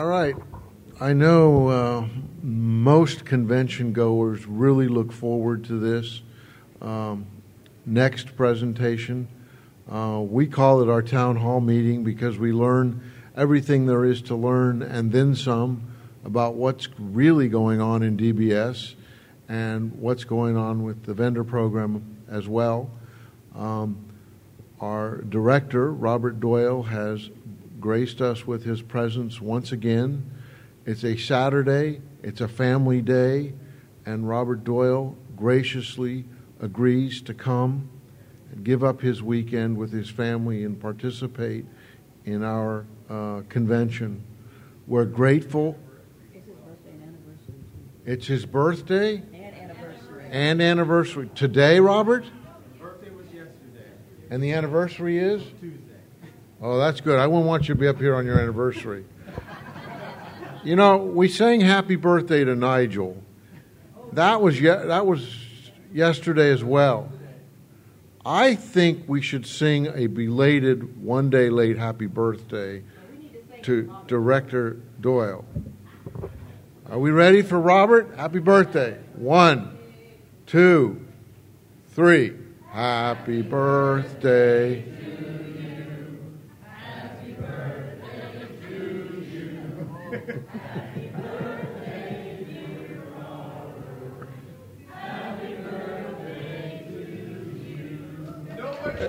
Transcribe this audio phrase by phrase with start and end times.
[0.00, 0.36] All right.
[1.00, 2.08] I know uh,
[2.40, 6.22] most convention goers really look forward to this
[6.80, 7.26] um,
[7.84, 9.26] next presentation.
[9.90, 14.36] Uh, we call it our town hall meeting because we learn everything there is to
[14.36, 15.82] learn and then some
[16.24, 18.94] about what's really going on in DBS
[19.48, 22.88] and what's going on with the vendor program as well.
[23.56, 23.98] Um,
[24.80, 27.30] our director, Robert Doyle, has
[27.80, 30.30] graced us with his presence once again.
[30.86, 33.52] It's a Saturday, it's a family day,
[34.06, 36.24] and Robert Doyle graciously
[36.60, 37.88] agrees to come
[38.50, 41.66] and give up his weekend with his family and participate
[42.24, 44.24] in our uh, convention.
[44.86, 45.76] We're grateful.
[48.06, 50.24] It's his birthday And anniversary.
[50.30, 51.30] and anniversary.
[51.34, 52.24] Today, Robert?
[52.80, 53.90] Birthday was yesterday,
[54.30, 55.42] And the anniversary is?
[55.60, 55.87] Tuesday.
[56.60, 57.18] Oh, that's good.
[57.18, 59.04] I wouldn't want you to be up here on your anniversary.
[60.64, 63.22] You know, we sang happy birthday to Nigel.
[64.12, 65.36] That was ye- that was
[65.92, 67.12] yesterday as well.
[68.26, 72.82] I think we should sing a belated one day late happy birthday
[73.62, 75.44] to Director Doyle.
[76.90, 78.14] Are we ready for Robert?
[78.16, 78.98] Happy birthday.
[79.14, 79.78] One,
[80.46, 81.06] two,
[81.92, 82.34] three.
[82.70, 84.84] Happy birthday.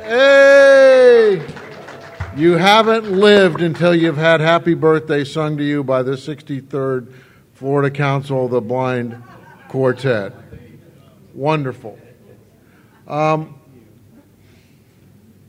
[0.09, 1.45] Hey!
[2.35, 7.13] You haven't lived until you've had Happy Birthday sung to you by the 63rd
[7.53, 9.21] Florida Council of the Blind
[9.67, 10.33] Quartet.
[11.35, 11.99] Wonderful.
[13.07, 13.59] Um,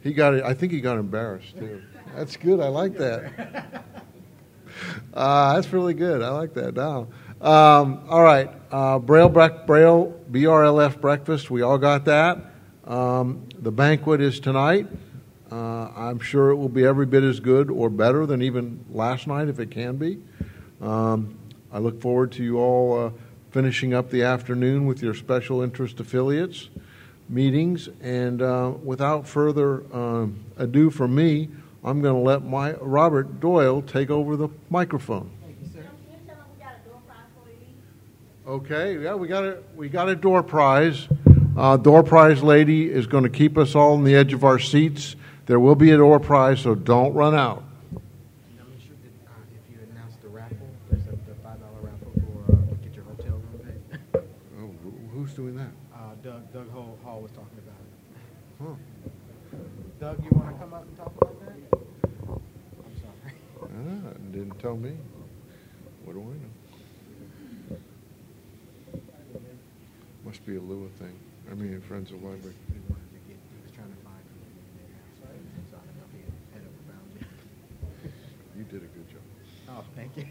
[0.02, 0.34] he got.
[0.42, 1.80] I think he got embarrassed too.
[2.14, 2.61] That's good.
[2.61, 3.83] I like that.
[5.12, 6.22] Uh, that's really good.
[6.22, 6.74] I like that.
[6.74, 7.08] Now,
[7.41, 8.50] um, all right.
[8.70, 11.50] Uh, Braille, Braille, BRLF breakfast.
[11.50, 12.49] We all got that.
[12.91, 14.89] Um, the banquet is tonight.
[15.48, 19.28] Uh, I'm sure it will be every bit as good or better than even last
[19.28, 20.18] night, if it can be.
[20.80, 21.39] Um,
[21.73, 23.11] I look forward to you all uh,
[23.52, 26.68] finishing up the afternoon with your special interest affiliates
[27.28, 27.89] meetings.
[28.02, 31.48] And uh, without further um, ado from me,
[31.84, 35.30] I'm going to let my Robert Doyle take over the microphone.
[38.48, 41.07] Okay, yeah, we got a we got a door prize.
[41.56, 44.58] Uh, door prize lady is going to keep us all on the edge of our
[44.58, 45.16] seats.
[45.46, 47.64] There will be a door prize, so don't run out.
[55.12, 55.70] Who's doing that?
[56.22, 57.80] Doug Doug Hall, was talking about
[58.72, 58.78] it.
[60.00, 61.56] Doug, you want to come up and talk about that?
[62.28, 63.34] I'm sorry.
[64.33, 64.92] Didn't tell me.
[66.05, 67.78] What do I know?
[70.24, 70.89] Must be a Lua
[71.60, 71.68] thing.
[71.68, 72.54] I mean, Friends of Library.
[72.72, 73.36] He wanted to get.
[73.36, 74.50] He was trying to find who he
[74.80, 75.24] didn't have, so
[75.70, 76.22] so I don't know if he
[76.56, 77.24] had ever found you.
[78.60, 79.24] You did a good job.
[79.70, 80.26] Oh, thank you.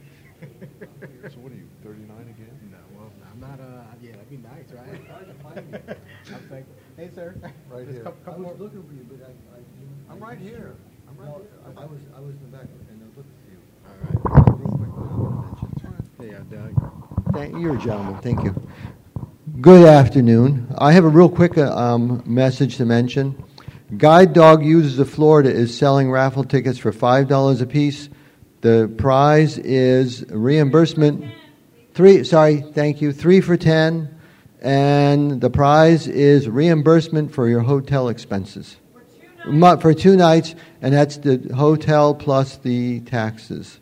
[1.29, 2.55] So what are you, 39 again?
[2.71, 3.59] No, well, I'm not.
[3.59, 5.01] Uh, yeah, that'd be nice, right?
[6.31, 6.75] I'm thankful.
[6.95, 7.35] Hey, sir.
[7.69, 8.03] Right Just here.
[8.03, 8.53] Couple, I was more.
[8.59, 9.59] looking for you, but I, I.
[9.59, 10.75] didn't- I'm right here.
[11.09, 11.73] I'm right No, here.
[11.77, 13.59] I was, I was in the back and I was looking for you.
[13.87, 14.19] All right.
[14.59, 15.69] Real quick, I wanna mention.
[16.21, 17.33] Yeah, Doug.
[17.33, 18.53] Thank, you're a gentleman, thank you.
[19.61, 20.67] Good afternoon.
[20.77, 23.43] I have a real quick uh, um, message to mention.
[23.97, 28.09] Guide Dog Users of Florida is selling raffle tickets for $5 apiece.
[28.61, 31.25] The prize is reimbursement.
[31.93, 33.11] Three, sorry, thank you.
[33.11, 34.15] Three for 10.
[34.61, 38.77] And the prize is reimbursement for your hotel expenses.
[39.47, 43.79] Mu- For two nights, and that's the hotel plus the taxes.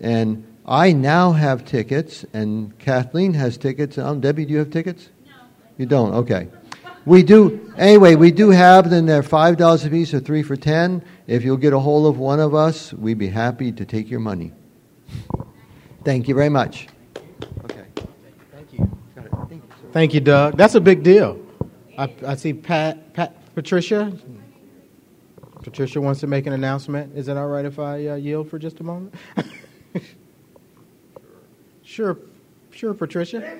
[0.00, 3.98] And I now have tickets, and Kathleen has tickets.
[3.98, 5.10] Um, Debbie, do you have tickets?
[5.26, 5.32] No.
[5.76, 6.14] You don't?
[6.14, 6.48] Okay.
[7.04, 9.04] We do, anyway, we do have them.
[9.04, 12.40] They're $5 a piece or three for 10 If you'll get a hold of one
[12.40, 14.52] of us, we'd be happy to take your money.
[16.02, 16.88] Thank you very much.
[17.64, 17.84] Okay.
[18.52, 18.98] Thank you.
[19.14, 19.62] Thank you.
[19.92, 20.56] Thank you, Doug.
[20.56, 21.38] That's a big deal.
[21.98, 24.16] I, I see Pat, Pat, Patricia.
[25.62, 27.16] Patricia wants to make an announcement.
[27.16, 29.14] Is it all right if I uh, yield for just a moment?
[31.94, 32.18] sure,
[32.72, 33.56] sure, Patricia.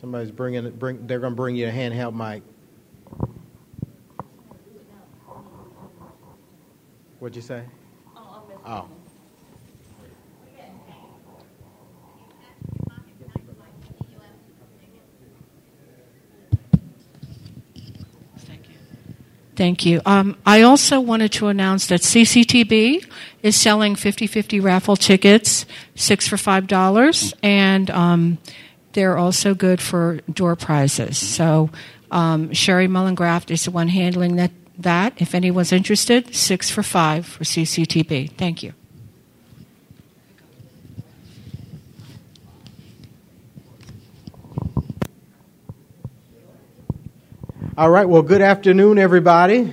[0.00, 0.78] Somebody's bringing it.
[0.78, 1.06] Bring.
[1.06, 2.42] They're going to bring you a handheld mic.
[7.20, 7.62] What'd you say?
[8.66, 8.88] Oh.
[19.54, 20.00] Thank you.
[20.06, 23.04] Um, I also wanted to announce that CCTB
[23.42, 28.38] is selling 50 50 raffle tickets, six for $5, and um,
[28.92, 31.18] they're also good for door prizes.
[31.18, 31.70] So
[32.10, 35.20] um, Sherry Mullengraft is the one handling that, that.
[35.20, 38.32] If anyone's interested, six for five for CCTB.
[38.32, 38.72] Thank you.
[47.74, 49.72] All right, well, good afternoon, everybody.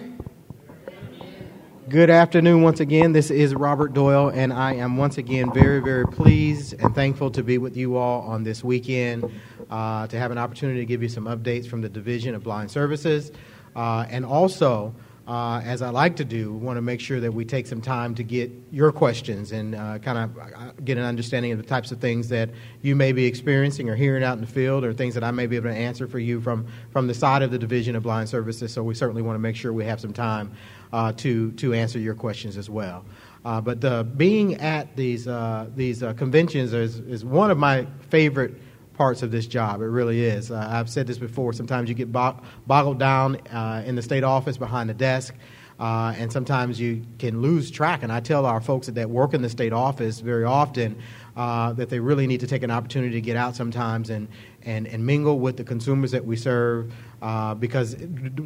[1.89, 3.11] Good afternoon once again.
[3.11, 7.43] This is Robert Doyle, and I am once again very, very pleased and thankful to
[7.43, 9.29] be with you all on this weekend
[9.69, 12.71] uh, to have an opportunity to give you some updates from the Division of Blind
[12.71, 13.33] Services
[13.75, 14.95] uh, and also
[15.29, 17.81] uh, as I like to do, we want to make sure that we take some
[17.81, 21.63] time to get your questions and uh, kind of uh, get an understanding of the
[21.63, 22.49] types of things that
[22.81, 25.45] you may be experiencing or hearing out in the field or things that I may
[25.45, 28.27] be able to answer for you from, from the side of the Division of Blind
[28.27, 28.73] Services.
[28.73, 30.51] So we certainly want to make sure we have some time
[30.91, 33.05] uh, to, to answer your questions as well.
[33.45, 35.27] Uh, but uh, being at these,
[35.75, 38.55] these conventions is, is one of my favorite
[38.99, 39.81] parts of this job.
[39.81, 40.51] It really is.
[40.51, 41.53] Uh, I've said this before.
[41.53, 45.35] Sometimes you get boggled down uh, in the state office behind the desk,
[45.79, 48.03] uh, and sometimes you can lose track.
[48.03, 50.97] And I tell our folks that, that work in the state office very often
[51.37, 54.27] uh, that they really need to take an opportunity to get out sometimes and,
[54.63, 57.95] and, and mingle with the consumers that we serve uh, because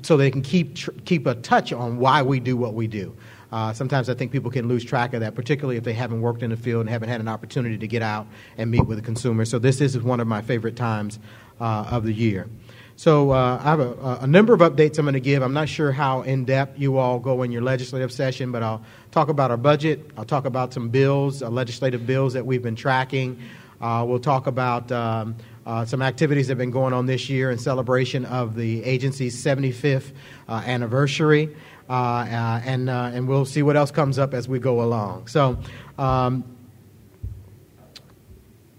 [0.03, 3.15] so they can keep, tr- keep a touch on why we do what we do.
[3.53, 6.41] Uh, sometimes I think people can lose track of that, particularly if they haven't worked
[6.41, 8.25] in the field and haven't had an opportunity to get out
[8.57, 9.45] and meet with the consumer.
[9.45, 11.19] So this is one of my favorite times
[11.61, 12.49] uh, of the year.
[12.95, 15.43] So uh, I have a, a, number of updates I'm going to give.
[15.43, 18.83] I'm not sure how in depth you all go in your legislative session, but I'll
[19.11, 20.09] talk about our budget.
[20.17, 23.39] I'll talk about some bills, uh, legislative bills that we've been tracking.
[23.79, 25.35] Uh, we'll talk about um,
[25.67, 29.43] uh, some activities that have been going on this year in celebration of the agency's
[29.43, 30.11] 75th
[30.49, 31.55] anniversary.
[31.89, 35.27] Uh, uh, and, uh, and we'll see what else comes up as we go along.
[35.27, 35.57] So,
[35.97, 36.43] um,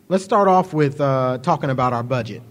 [0.09, 2.43] let's start off with talking about our budget.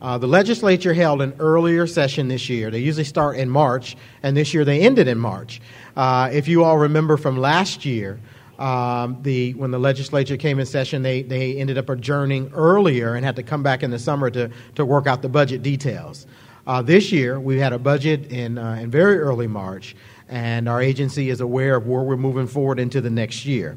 [0.00, 2.70] Uh, the legislature held an earlier session this year.
[2.70, 5.60] They usually start in March, and this year they ended in March.
[5.96, 8.20] Uh, if you all remember from last year,
[8.58, 13.24] um, the, when the legislature came in session, they, they ended up adjourning earlier and
[13.24, 16.26] had to come back in the summer to, to work out the budget details.
[16.66, 19.94] Uh, this year, we had a budget in, uh, in very early March,
[20.28, 23.76] and our agency is aware of where we're moving forward into the next year.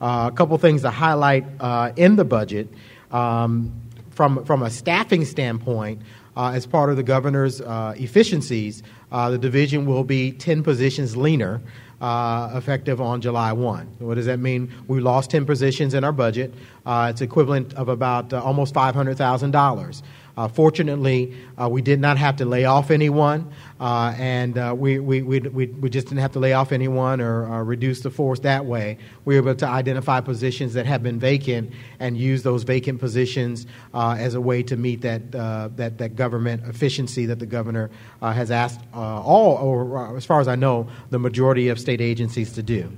[0.00, 2.68] Uh, a couple things to highlight uh, in the budget.
[3.10, 3.74] Um,
[4.10, 6.00] from, from a staffing standpoint,
[6.36, 11.60] uh, as part of the governor's uh, efficiencies, the division will be 10 positions leaner.
[12.00, 13.96] Uh, effective on July 1.
[13.98, 14.72] What does that mean?
[14.88, 16.54] We lost 10 positions in our budget.
[16.86, 20.02] Uh, it's equivalent of about uh, almost $500,000.
[20.36, 24.98] Uh, fortunately, uh, we did not have to lay off anyone, uh, and uh, we,
[24.98, 28.64] we, we, we, just didn't have to lay off anyone or, reduce the force that
[28.64, 28.96] way.
[29.24, 33.66] We were able to identify positions that have been vacant and use those vacant positions
[33.92, 37.90] uh, as a way to meet that, uh, that, that government efficiency that the governor
[38.22, 42.62] has asked all, or as far as I know, the majority of state agencies to
[42.62, 42.90] do.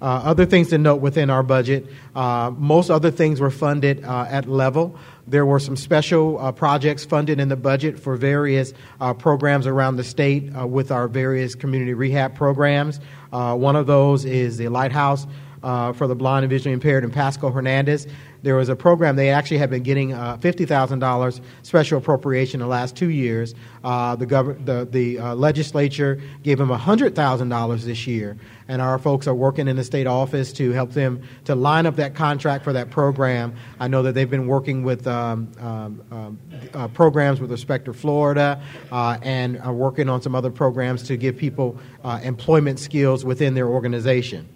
[0.00, 4.26] Uh, other things to note within our budget uh, most other things were funded uh,
[4.28, 4.98] at level.
[5.28, 9.96] There were some special uh, projects funded in the budget for various uh, programs around
[9.96, 13.00] the state uh, with our various community rehab programs.
[13.32, 15.26] Uh, one of those is the Lighthouse
[15.66, 17.96] uh, for the Blind and Visually Impaired in Pasco Hernando.
[18.42, 22.96] There was a program they actually have been getting uh, $50,000 special appropriation the last
[22.96, 23.52] two years.
[23.82, 28.36] the, gov- the, the legislature gave them $100,000 this year
[28.68, 31.96] and our folks are working in the state office to help them to line up
[31.96, 33.54] that contract for that program.
[33.78, 36.38] I know that they've been working with um, um, um
[36.74, 41.16] uh, programs with respect to Florida uh, and are working on some other programs to
[41.16, 44.48] give people uh, employment skills within their organization.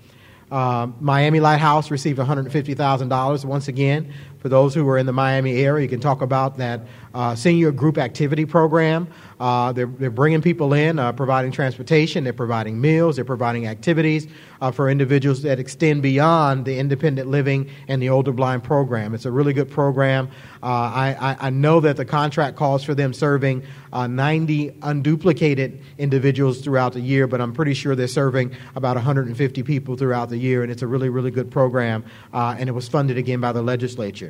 [0.50, 4.12] Uh, Miami Lighthouse received $150,000 once again.
[4.40, 6.80] For those who are in the Miami area, you can talk about that
[7.12, 9.06] uh, senior group activity program.
[9.38, 14.26] Uh, they're, they're bringing people in, uh, providing transportation, they're providing meals, they're providing activities
[14.60, 19.14] uh, for individuals that extend beyond the independent living and the older blind program.
[19.14, 20.28] It's a really good program.
[20.62, 23.62] Uh, I, I, know that the contract calls for them serving
[23.94, 29.62] uh, 90 unduplicated individuals throughout the year, but I'm pretty sure they're serving about 150
[29.62, 33.16] people throughout the year, and it's a really, really good program, and it was funded
[33.16, 34.29] again by the legislature.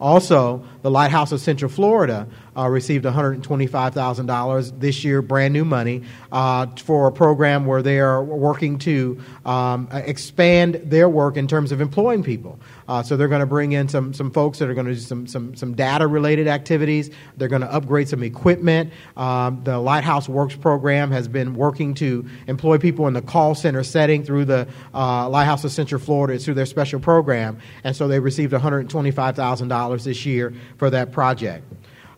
[0.00, 6.02] Also, the Lighthouse of Central Florida uh, received $125,000 this year, brand new money,
[6.32, 11.72] uh, for a program where they are working to um, expand their work in terms
[11.72, 12.58] of employing people.
[12.88, 15.00] Uh, so they're going to bring in some, some folks that are going to do
[15.00, 17.10] some, some, some data related activities.
[17.36, 18.92] They're going to upgrade some equipment.
[19.16, 23.82] Um, the Lighthouse Works program has been working to employ people in the call center
[23.82, 26.38] setting through the uh, Lighthouse of Central Florida.
[26.38, 27.58] Through their special program.
[27.84, 31.64] And so they received $125,000 this year for that project.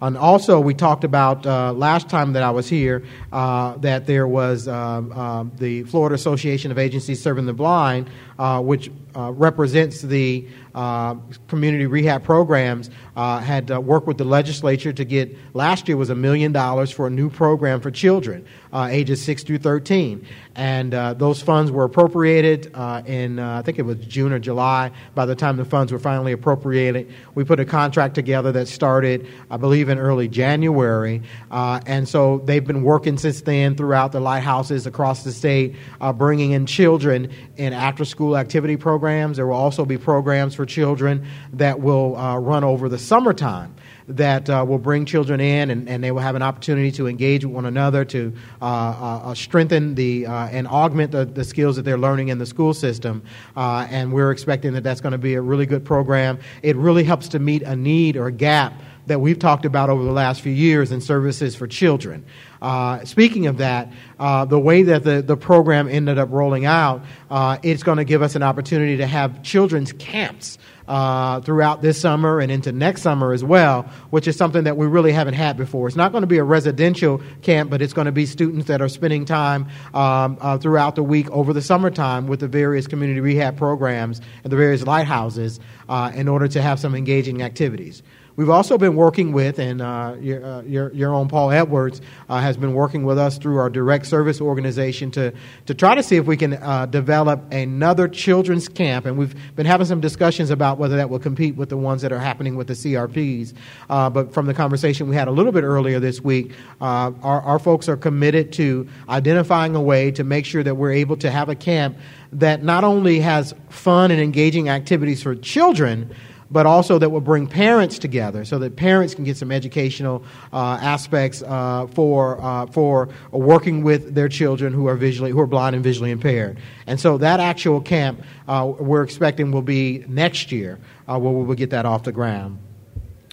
[0.03, 4.27] And also, we talked about uh, last time that I was here uh, that there
[4.27, 8.09] was um, uh, the Florida Association of Agencies Serving the Blind,
[8.39, 11.17] uh, which uh, represents the uh,
[11.49, 16.11] community rehab programs, uh, had uh, worked with the legislature to get last year was
[16.11, 20.25] a million dollars for a new program for children uh, ages 6 through 13.
[20.55, 22.67] And uh, those funds were appropriated
[23.07, 24.91] in, I think it was June or July.
[25.15, 29.27] By the time the funds were finally appropriated, we put a contract together that started,
[29.51, 31.23] I believe, in early January.
[31.51, 35.77] and so they've been working since then throughout the lighthouses across the state,
[36.15, 39.37] bringing in children in after school activity programs.
[39.37, 43.75] There will also be programs for children that will uh, run over the summertime
[44.07, 47.45] that uh, will bring children in and, and, they will have an opportunity to engage
[47.45, 51.77] with one another to uh, uh, uh strengthen the uh, and augment the, the, skills
[51.77, 53.23] that they're learning in the school system
[53.57, 57.05] uh, and we're expecting that that's going to be a really good program it really
[57.05, 58.73] helps to meet a need or a gap
[59.11, 62.25] that we've talked about over the last few years in services for children.
[62.63, 67.03] Uh, speaking of that, uh, the way that the, the program ended up rolling out,
[67.29, 70.59] uh, it's going to give us an opportunity to have children's camps.
[70.91, 74.89] Uh, throughout this summer and into next summer as well, which is something that we
[74.89, 75.87] really haven't had before.
[75.87, 78.83] It's not going to be a residential camp, but it's going to be students that
[78.83, 83.21] are spending time um, uh, throughout the week over the summertime with the various community
[83.21, 88.03] rehab programs and the various lighthouses uh, in order to have some engaging activities.
[88.37, 92.41] We've also been working with, and uh, your, uh, your, your, own Paul Edwards uh,
[92.41, 95.33] has been working with us through our direct service organization to,
[95.67, 99.05] to try to see if we can uh, develop another children's camp.
[99.05, 102.13] And we've been having some discussions about whether that will compete with the ones that
[102.13, 103.53] are happening with the CRPs.
[103.89, 107.41] Uh, but from the conversation we had a little bit earlier this week, uh, our,
[107.43, 111.31] our folks are committed to identifying a way to make sure that we're able to
[111.31, 111.99] have a camp
[112.33, 116.15] that not only has fun and engaging activities for children,
[116.51, 120.79] but also that will bring parents together so that parents can get some educational uh,
[120.81, 125.75] aspects uh, for, uh, for working with their children who are, visually, who are blind
[125.75, 126.59] and visually impaired.
[126.87, 130.79] And so that actual camp uh, we're expecting will be next year
[131.09, 132.59] uh, where we will get that off the ground.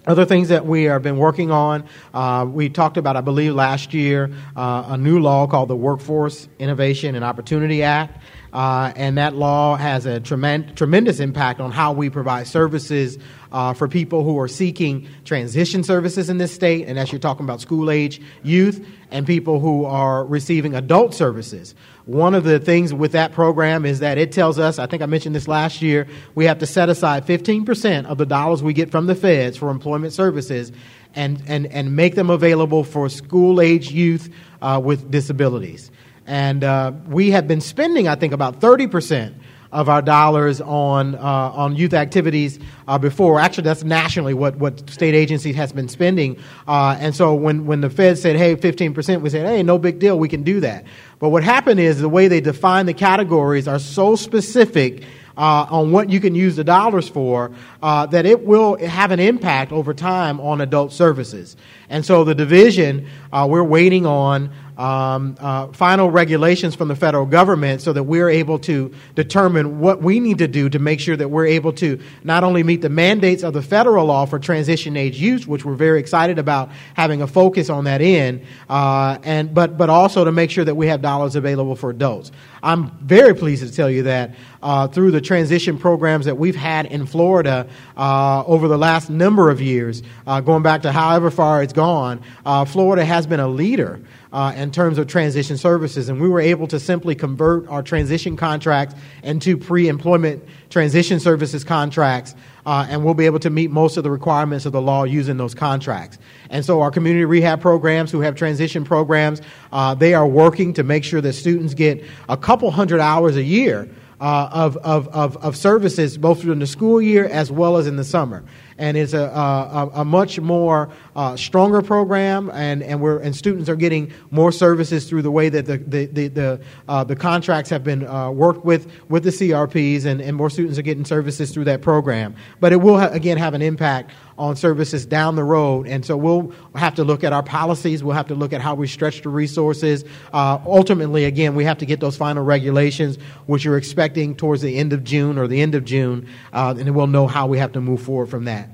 [0.08, 1.84] Other things that we have been working on,
[2.14, 6.48] uh, we talked about, I believe, last year, uh, a new law called the Workforce
[6.60, 8.24] Innovation and Opportunity Act.
[8.54, 13.18] Uh, and that law has a tremend- tremendous impact on how we provide services
[13.52, 17.46] uh, for people who are seeking transition services in this state, and as you're talking
[17.46, 21.76] about school age youth, and people who are receiving adult services.
[22.06, 25.06] One of the things with that program is that it tells us, I think I
[25.06, 28.92] mentioned this last year, we have to set aside 15% of the dollars we get
[28.92, 30.72] from the feds for employment services
[31.16, 35.90] and, and, and make them available for school age youth uh, with disabilities.
[36.28, 39.34] And uh, we have been spending, I think, about 30%
[39.72, 43.40] of our dollars on, uh, on youth activities uh, before.
[43.40, 46.38] Actually, that's nationally what, what state agencies has been spending.
[46.68, 50.00] Uh, and so when, when the Fed said, hey, 15%, we said, hey, no big
[50.00, 50.86] deal, we can do that.
[51.20, 55.04] But what happened is the way they define the categories are so specific
[55.38, 57.52] uh, on what you can use the dollars for,
[57.84, 61.56] uh, that it will have an impact over time on adult services.
[61.90, 67.26] And so the division, uh, we're waiting on um, uh, final regulations from the federal
[67.26, 71.16] government so that we're able to determine what we need to do to make sure
[71.16, 74.96] that we're able to not only meet the mandates of the federal law for transition
[74.96, 79.54] age youth, which we're very excited about having a focus on that end, uh, and
[79.54, 82.32] but but also to make sure that we have dollars available for adults.
[82.62, 86.86] I'm very pleased to tell you that uh, through the transition programs that we've had
[86.88, 91.64] in Florida uh, over the last number of years, uh, going back to however far
[91.64, 94.00] it's gone, uh, Florida has been a leader
[94.34, 96.10] uh, in terms of transition services.
[96.10, 101.64] And we were able to simply convert our transition contracts into pre employment transition services
[101.64, 102.36] contracts.
[102.66, 105.38] Uh, and we'll be able to meet most of the requirements of the law using
[105.38, 106.20] those contracts.
[106.50, 110.84] And so, our community rehab programs who have transition programs, uh, they are working to
[110.84, 115.38] make sure that students get a couple hundred hours a year uh, of, of, of,
[115.38, 118.44] of, services both during the school year as well as in the summer.
[118.78, 123.70] And it's a, a, a much more uh, stronger program, and, and, we're, and students
[123.70, 127.70] are getting more services through the way that the, the, the, the, uh, the contracts
[127.72, 131.52] have been uh, worked with with the CRPs, and, and more students are getting services
[131.52, 132.36] through that program.
[132.60, 135.88] But it will, ha- again, have an impact on services down the road.
[135.88, 138.04] And so we'll have to look at our policies.
[138.04, 140.06] We'll have to look at how we stretch the resources.
[140.32, 143.18] Uh, ultimately, again, we have to get those final regulations,
[143.48, 146.80] which you're expecting towards the end of June or the end of June, uh, and
[146.80, 148.67] then we'll know how we have to move forward from that.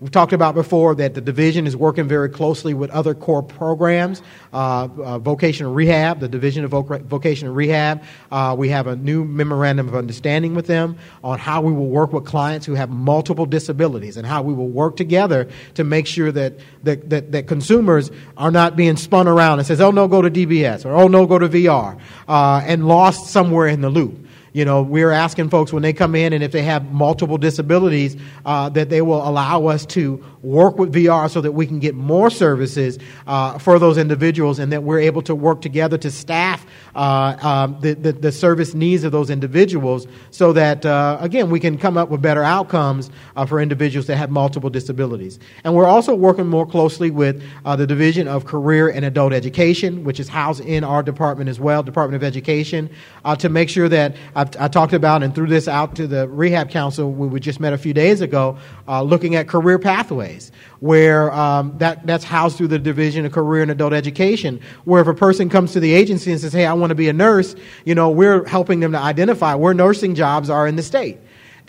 [0.00, 4.22] We've talked about before that the division is working very closely with other core programs,
[4.52, 8.04] uh, uh, vocational rehab, the division of voc- vocational rehab.
[8.30, 12.12] Uh, we have a new memorandum of understanding with them on how we will work
[12.12, 16.30] with clients who have multiple disabilities and how we will work together to make sure
[16.30, 20.22] that, that, that, that consumers are not being spun around and says, oh no, go
[20.22, 24.27] to DBS or oh no, go to VR uh, and lost somewhere in the loop.
[24.58, 28.16] You know, we're asking folks when they come in and if they have multiple disabilities,
[28.44, 31.94] uh, that they will allow us to work with VR so that we can get
[31.94, 32.98] more services
[33.28, 37.80] uh, for those individuals and that we're able to work together to staff uh, um,
[37.80, 41.96] the, the, the, service needs of those individuals so that, uh, again, we can come
[41.96, 45.38] up with better outcomes uh, for individuals that have multiple disabilities.
[45.62, 50.02] And we're also working more closely with uh, the Division of Career and Adult Education,
[50.02, 52.90] which is housed in our department as well, Department of Education,
[53.38, 54.16] to make sure that
[54.56, 57.72] I've, i talked about and threw this out to the Rehab Council we just met
[57.72, 62.68] a few days ago, looking at career pathways pathways, where um, that, that's housed through
[62.68, 66.30] the Division of Career and Adult Education, where if a person comes to the agency
[66.30, 68.98] and says, hey, I want to be a nurse, you know, we're helping them to
[68.98, 71.18] identify where nursing jobs are in the state.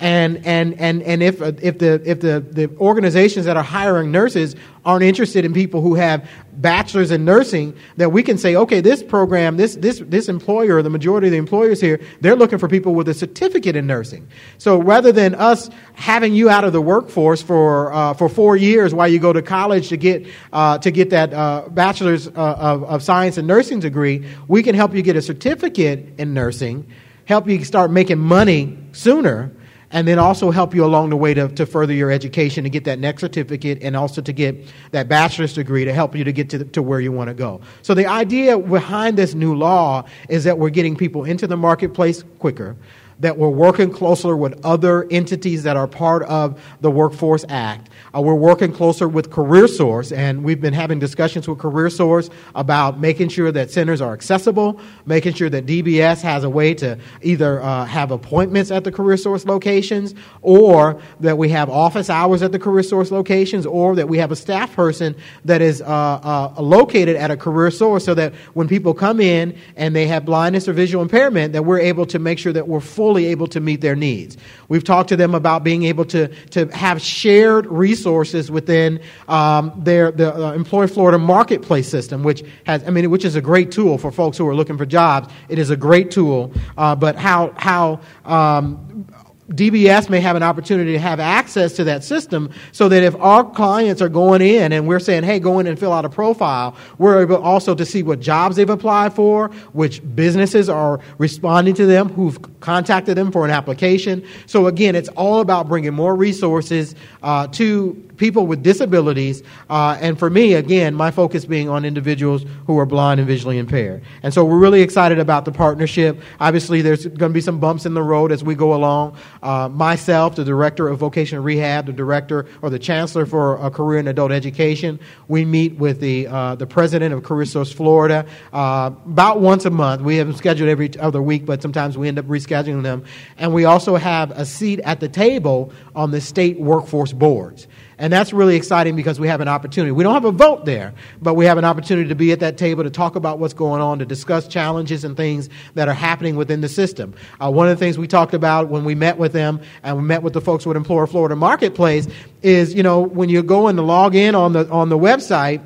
[0.02, 4.56] And, and, and, and if, if, the, if the, the organizations that are hiring nurses
[4.86, 9.04] aren't interested in people who have bachelors in nursing, that we can say, okay, this
[9.04, 12.96] program, this, this, this employer, the majority of the employers here, they're looking for people
[12.96, 14.26] with a certificate in nursing.
[14.58, 18.94] So rather than us having you out of the workforce for, uh, for four years
[18.94, 22.84] while you go to college to get, uh, to get that uh, bachelor's uh, of,
[22.86, 26.88] of science and nursing degree, we can help you get a certificate in nursing,
[27.26, 29.52] help you start making money sooner
[29.92, 32.84] and then also help you along the way to, to further your education to get
[32.84, 36.50] that next certificate and also to get that bachelor's degree to help you to get
[36.50, 37.60] to, to where you want to go.
[37.82, 42.24] So the idea behind this new law is that we're getting people into the marketplace
[42.40, 42.76] quicker
[43.20, 47.90] that we're working closer with other entities that are part of the Workforce Act.
[48.16, 52.30] Uh, we're working closer with Career Source, and we've been having discussions with Career Source
[52.56, 56.98] about making sure that centers are accessible, making sure that DBS has a way to
[57.22, 62.42] either uh, have appointments at the Career Source locations, or that we have office hours
[62.42, 65.86] at the Career Source locations, or that we have a staff person that is uh,
[65.86, 70.26] uh located at a Career Source so that when people come in and they have
[70.26, 73.48] blindness or visual impairment, that we're able to make sure that we're full fully able
[73.48, 74.38] to meet their needs.
[74.68, 80.12] We've talked to them about being able to, to have shared resources within um, their
[80.12, 83.98] the uh, Employ Florida marketplace system, which has, I mean, which is a great tool
[83.98, 85.34] for folks who are looking for jobs.
[85.48, 89.08] It is a great tool, uh, but how how um,
[89.50, 93.44] DBS may have an opportunity to have access to that system so that if our
[93.44, 96.76] clients are going in and we're saying, hey, go in and fill out a profile,
[96.98, 101.86] we're able also to see what jobs they've applied for, which businesses are responding to
[101.86, 104.26] them, who've contacted them for an application.
[104.46, 109.42] So again, it's all about bringing more resources uh, to people with disabilities.
[109.70, 113.58] Uh, and for me, again, my focus being on individuals who are blind and visually
[113.58, 114.04] impaired.
[114.22, 116.22] And so we're really excited about the partnership.
[116.40, 119.18] Obviously, there's going to be some bumps in the road as we go along.
[119.42, 124.00] Uh, myself, the director of vocational rehab, the director or the chancellor for a career
[124.00, 129.40] and adult education, we meet with the uh, the president of CareerSource Florida uh, about
[129.40, 130.02] once a month.
[130.02, 133.06] We have them scheduled every other week, but sometimes we end up rescheduling them.
[133.38, 137.68] And we also have a seat at the table on the state workforce boards.
[138.00, 139.92] And that's really exciting because we have an opportunity.
[139.92, 142.58] We don't have a vote there, but we have an opportunity to be at that
[142.58, 146.38] table to talk about what's going on, to discuss challenges and things that are happening
[146.38, 147.14] within the system.
[147.42, 150.04] Uh, one of the things we talked about when we met with them and we
[150.04, 152.08] met with the folks with Employer Florida Marketplace
[152.42, 155.62] is, you know, when you go and log in on the, on the website,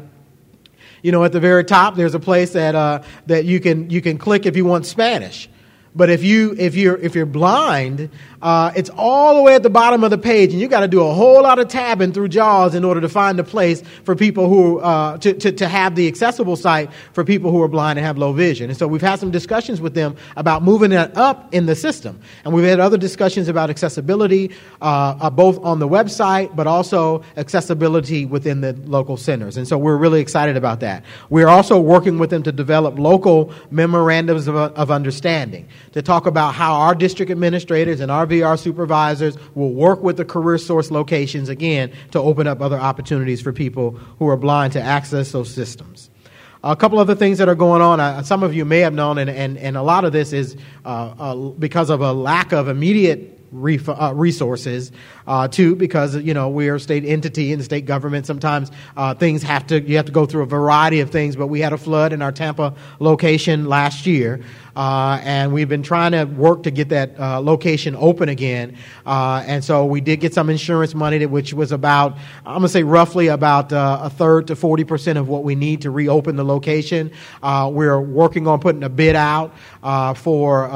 [1.03, 4.01] you know, at the very top, there's a place that, uh, that you, can, you
[4.01, 5.49] can click if you want Spanish.
[5.95, 8.09] But if you if you're if you're blind,
[8.41, 10.87] uh, it's all the way at the bottom of the page, and you got to
[10.87, 14.15] do a whole lot of tabbing through JAWS in order to find a place for
[14.15, 17.99] people who uh, to, to to have the accessible site for people who are blind
[17.99, 18.71] and have low vision.
[18.71, 22.19] And so we've had some discussions with them about moving that up in the system,
[22.43, 24.49] and we've had other discussions about accessibility,
[24.81, 29.57] uh, uh both on the website but also accessibility within the local centers.
[29.57, 31.03] And so we're really excited about that.
[31.29, 36.53] We're also working with them to develop local memorandums of, of understanding to talk about
[36.53, 41.49] how our district administrators and our VR supervisors will work with the career source locations
[41.49, 46.09] again to open up other opportunities for people who are blind to access those systems.
[46.63, 47.99] A couple other things that are going on.
[47.99, 50.55] Uh, some of you may have known, and, and, and a lot of this is
[50.85, 54.91] uh, uh, because of a lack of immediate uh, resources
[55.27, 58.25] uh, too, because you know we are a state entity and the state government.
[58.25, 61.35] Sometimes uh, things have to you have to go through a variety of things.
[61.35, 64.41] But we had a flood in our Tampa location last year,
[64.75, 68.77] uh, and we've been trying to work to get that uh, location open again.
[69.05, 72.83] Uh, and so we did get some insurance money, which was about I'm gonna say
[72.83, 77.11] roughly about a third to forty percent of what we need to reopen the location.
[77.41, 79.53] we're working on putting a bid out
[80.17, 80.67] for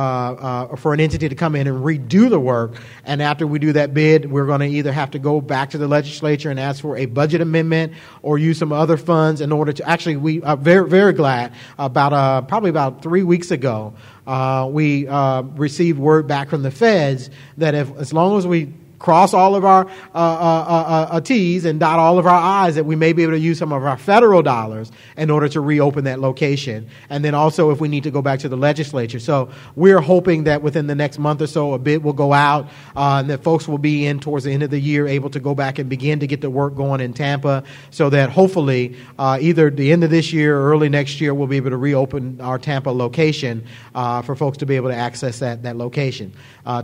[0.78, 2.76] for an entity to come in and redo the work.
[3.06, 5.80] And after we do that bid, we're going to either have to go back to
[5.80, 9.74] the legislature and ask for a budget amendment or use some other funds in order
[9.74, 13.96] to actually, we are very, very glad about uh, probably about three weeks ago,
[14.28, 18.72] uh, we uh, received word back from the feds that if, as long as we
[19.00, 22.34] cross all of our uh, uh, uh, uh, T's and dot all of our
[22.66, 25.48] I's that we may be able to use some of our federal dollars in order
[25.50, 26.90] to reopen that location.
[27.10, 29.20] And then also if we need to go back to the legislature.
[29.20, 32.70] So we're hoping that within the next month or so, a bid will go out
[32.96, 35.40] uh, and that folks will be in towards the end of the year able to
[35.40, 39.38] go back and begin to get the work going in Tampa so that hopefully uh,
[39.40, 42.42] either the end of this year or early next year, we'll be able to reopen
[42.42, 46.34] our Tampa location for folks to be able to access that, that location.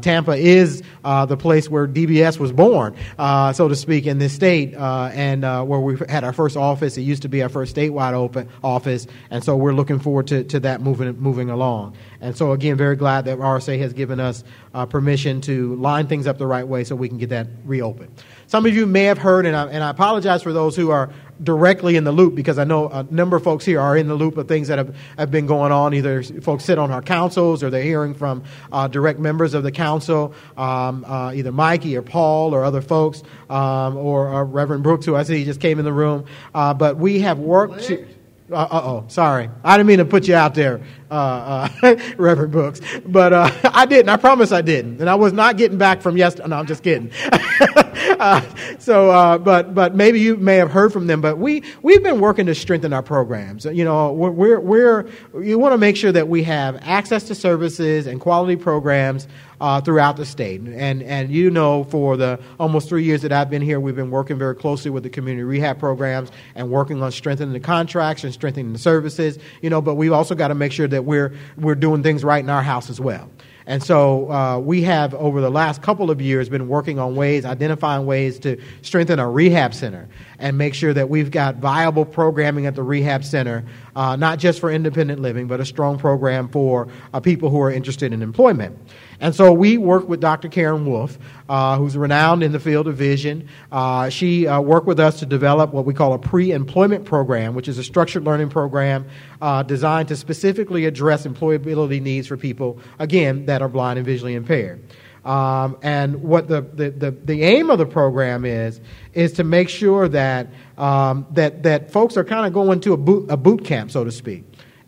[0.02, 4.76] Tampa is the place where DBS was born, uh, so to speak, in this state,
[4.76, 6.98] uh, and uh, where we had our first office.
[6.98, 10.44] It used to be our first statewide open office, and so we're looking forward to,
[10.46, 11.96] to that moving moving along.
[12.22, 16.28] And so again, very glad that RSA has given us uh, permission to line things
[16.28, 18.12] up the right way so we can get that reopened.
[18.54, 21.10] Some of you may have heard, and I, and I apologize for those who are
[21.42, 24.14] directly in the loop because I know a number of folks here are in the
[24.14, 25.96] loop of things that have, have been going on.
[25.96, 29.72] Either folks sit on our councils or they're hearing from uh, direct members of the
[29.72, 35.08] council, um, uh, either Mikey or Paul or other folks, um, or, or, Reverend Brooks,
[35.08, 36.26] who I see just came in the room.
[36.54, 38.08] Uh, but we have worked to.
[38.54, 39.50] Uh oh, sorry.
[39.64, 43.86] I didn't mean to put you out there, uh, uh, Reverend Brooks, but uh, I
[43.86, 44.10] didn't.
[44.10, 46.50] I promise I didn't, and I was not getting back from yesterday.
[46.50, 47.12] No, I'm just kidding.
[48.20, 48.42] Uh,
[48.80, 51.20] so, uh, but but maybe you may have heard from them.
[51.20, 53.66] But we we've been working to strengthen our programs.
[53.66, 55.10] You know, we're we're, we're
[55.42, 59.28] you want to make sure that we have access to services and quality programs
[59.62, 60.62] uh, throughout the state.
[60.62, 64.12] And, and you know, for the almost three years that I've been here, we've been
[64.12, 68.34] working very closely with the community rehab programs and working on strengthening the contracts and
[68.34, 69.40] strengthening the services.
[69.62, 72.44] You know, but we've also got to make sure that we're, we're doing things right
[72.44, 73.30] in our house as well.
[73.66, 77.46] And so uh, we have, over the last couple of years, been working on ways,
[77.46, 82.66] identifying ways to strengthen our rehab center and make sure that we've got viable programming
[82.66, 83.64] at the rehab center,
[83.96, 87.72] uh, not just for independent living, but a strong program for uh, people who are
[87.72, 88.78] interested in employment.
[89.24, 90.50] And so we work with Dr.
[90.50, 93.48] Karen Wolffe, uh, who's renowned in the field of vision.
[93.72, 97.56] Uh, she uh, worked with us to develop what we call a pre employment program,
[97.56, 99.06] which is a structured learning program
[99.42, 104.36] uh, designed to specifically address employability needs for people, again, that are blind and visually
[104.36, 104.84] impaired.
[105.24, 108.82] Um, and what the, the, the, the, aim of the program is,
[109.14, 112.98] is to make sure that, um, that, that folks are kind of going to a
[112.98, 114.44] boot, a boot camp, so to speak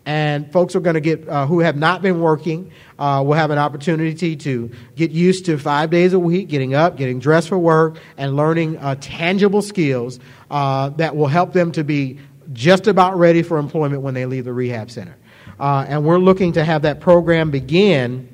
[0.05, 3.51] and folks are going to get uh, who have not been working uh, will have
[3.51, 7.57] an opportunity to get used to five days a week getting up getting dressed for
[7.57, 10.19] work and learning uh, tangible skills
[10.51, 12.19] uh, that will help them to be
[12.53, 15.15] just about ready for employment when they leave the rehab center
[15.59, 18.29] uh, and we're looking to have that program begin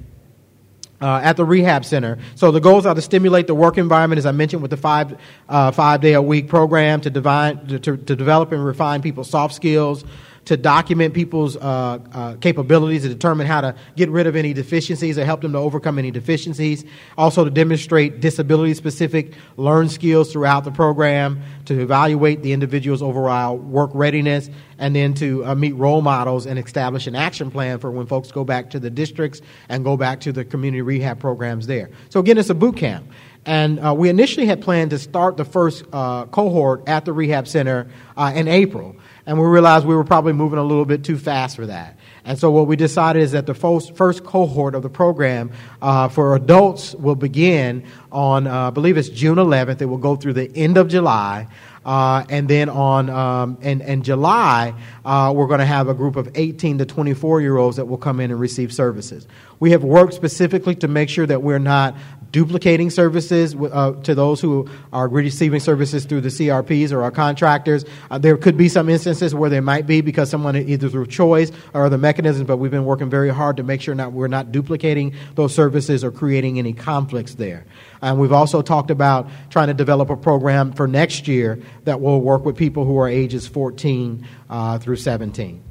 [1.01, 2.19] uh, at the rehab center.
[2.35, 5.17] So the goals are to stimulate the work environment, as I mentioned, with the five
[5.49, 9.29] uh, five day a week program to, divine, to, to, to develop and refine people's
[9.29, 10.05] soft skills,
[10.45, 15.17] to document people's uh, uh, capabilities, to determine how to get rid of any deficiencies
[15.17, 16.83] or help them to overcome any deficiencies.
[17.17, 23.57] Also, to demonstrate disability specific learn skills throughout the program, to evaluate the individual's overall
[23.57, 24.49] work readiness,
[24.79, 28.31] and then to uh, meet role models and establish an action plan for when folks
[28.31, 31.91] go back to the districts and go back to the community rehab programs there.
[32.09, 33.05] So, again, it's a boot camp.
[33.45, 37.47] And uh, we initially had planned to start the first uh, cohort at the rehab
[37.47, 41.17] center uh, in April and we realized we were probably moving a little bit too
[41.17, 41.97] fast for that.
[42.23, 46.07] And so what we decided is that the first, first cohort of the program uh,
[46.07, 49.81] for adults will begin on, uh, I believe it's June 11th.
[49.81, 51.47] It will go through the end of July.
[51.83, 56.15] Uh, and then on um, in, in July, uh, we're going to have a group
[56.15, 59.27] of 18 to 24 year olds that will come in and receive services.
[59.59, 61.95] We have worked specifically to make sure that we're not
[62.31, 67.85] duplicating services uh, to those who are receiving services through the CRPs or our contractors.
[68.09, 71.51] Uh, there could be some instances where there might be because someone either through choice
[71.73, 74.51] or other mechanisms, but we've been working very hard to make sure not, we're not
[74.51, 77.65] duplicating those services or creating any conflicts there.
[78.01, 82.21] And we've also talked about trying to develop a program for next year that will
[82.21, 85.63] work with people who are ages 14 uh, through 17.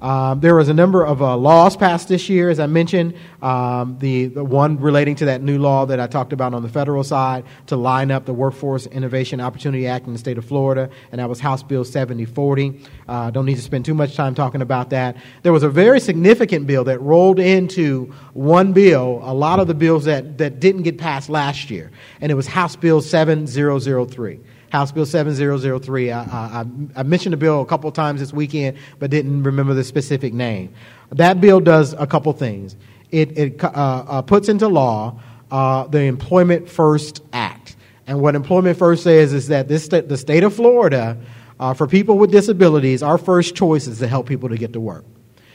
[0.00, 3.14] Um, there was a number of uh, laws passed this year, as I mentioned.
[3.42, 6.68] Um, the, the one relating to that new law that I talked about on the
[6.68, 10.88] federal side to line up the Workforce Innovation Opportunity Act in the state of Florida,
[11.10, 12.80] and that was House Bill 7040.
[13.08, 15.16] Uh, don't need to spend too much time talking about that.
[15.42, 19.74] There was a very significant bill that rolled into one bill, a lot of the
[19.74, 24.40] bills that, that didn't get passed last year, and it was House Bill 7003.
[24.70, 26.10] House Bill 7003.
[26.10, 26.64] I, I,
[26.96, 30.74] I, mentioned the bill a couple times this weekend, but didn't remember the specific name.
[31.10, 32.76] That bill does a couple things.
[33.10, 37.76] It, it uh, uh, puts into law uh, the Employment First Act.
[38.06, 41.18] And what Employment First says is that this st- the state of Florida,
[41.58, 44.80] uh, for people with disabilities, our first choice is to help people to get to
[44.80, 45.04] work.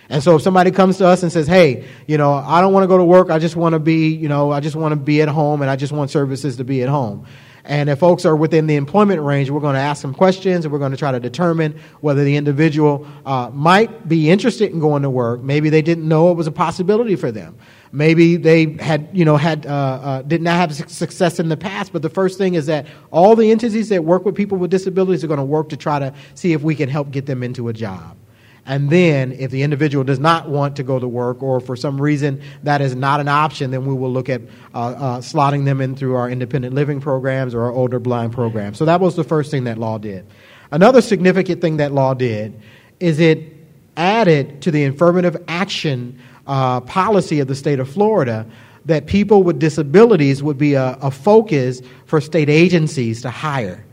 [0.10, 2.84] And so if somebody comes to us and says, hey, you know, I don't want
[2.84, 4.96] to go to work, I just want to be, you know, I just want to
[4.96, 7.26] be at home and I just want services to be at home
[7.66, 10.72] and if folks are within the employment range, we're going to ask them questions and
[10.72, 15.04] we're going to try to determine whether the individual uh, might be interested in going
[15.04, 15.42] to work.
[15.42, 17.58] Maybe they didn't know it was a possibility for them.
[17.94, 21.94] Maybe they had, you know, had, uh, uh, did not have success in the past.
[21.94, 25.24] But the first thing is that all the entities that work with people with disabilities
[25.24, 27.70] are going to work to try to see if we can help get them into
[27.70, 28.18] a job.
[28.66, 32.00] And then, if the individual does not want to go to work, or for some
[32.00, 34.42] reason that is not an option, then we will look at
[34.74, 38.78] uh, uh, slotting them in through our independent living programs or our older blind programs.
[38.78, 40.26] So that was the first thing that law did.
[40.72, 42.60] Another significant thing that law did
[43.02, 43.54] is it
[43.98, 48.46] added to the affirmative action uh, policy of the state of Florida
[48.86, 53.86] that people with disabilities would be a, a focus for state agencies to hire.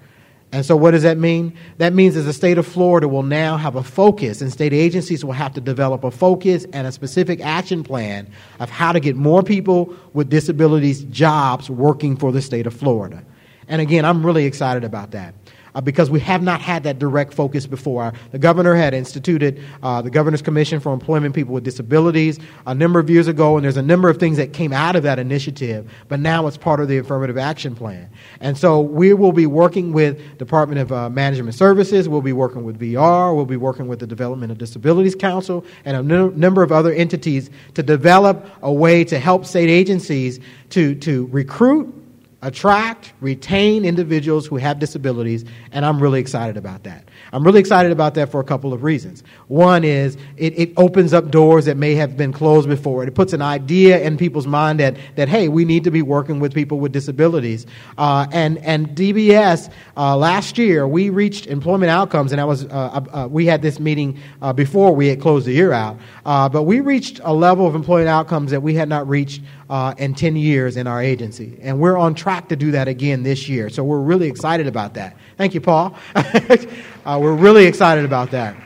[0.53, 1.57] And so, what does that mean?
[1.79, 5.25] That means that the state of Florida will now have a focus, and state agencies
[5.25, 9.15] will have to develop a focus and a specific action plan of how to get
[9.15, 13.23] more people with disabilities jobs working for the state of Florida.
[13.69, 15.35] And again, I'm really excited about that
[15.75, 18.13] uh, because we have not had that direct focus before.
[18.33, 22.99] The governor had instituted uh, the Governor's Commission for Employment People with Disabilities a number
[22.99, 25.91] of years ago, and there's a number of things that came out of that initiative,
[26.09, 28.09] but now it's part of the Affirmative Action Plan.
[28.41, 32.65] And so we will be working with Department of uh, Management Services, we'll be working
[32.65, 36.73] with VR, we'll be working with the Developmental Disabilities Council, and a n- number of
[36.73, 42.00] other entities to develop a way to help state agencies to, to recruit
[42.43, 47.05] attract, retain individuals who have disabilities, and I'm really excited about that.
[47.33, 49.23] I'm really excited about that for a couple of reasons.
[49.49, 53.05] One is it, it opens up doors that may have been closed before.
[53.05, 56.41] It puts an idea in people's mind that, that hey, we need to be working
[56.41, 57.67] with people with disabilities.
[57.99, 62.69] Uh, and, and DBS, uh, last year, we reached employment outcomes, and I was, uh,
[62.69, 66.63] uh, uh we had this meeting uh, before we had closed the year out, but
[66.63, 70.35] we reached a level of employment outcomes that we had not reached uh, in 10
[70.35, 71.57] years in our agency.
[71.63, 73.71] And we're on track to do that again this year.
[73.71, 75.17] So we're really excited about that.
[75.37, 75.97] Thank you, Paul.
[76.15, 78.57] uh, we're really excited about that.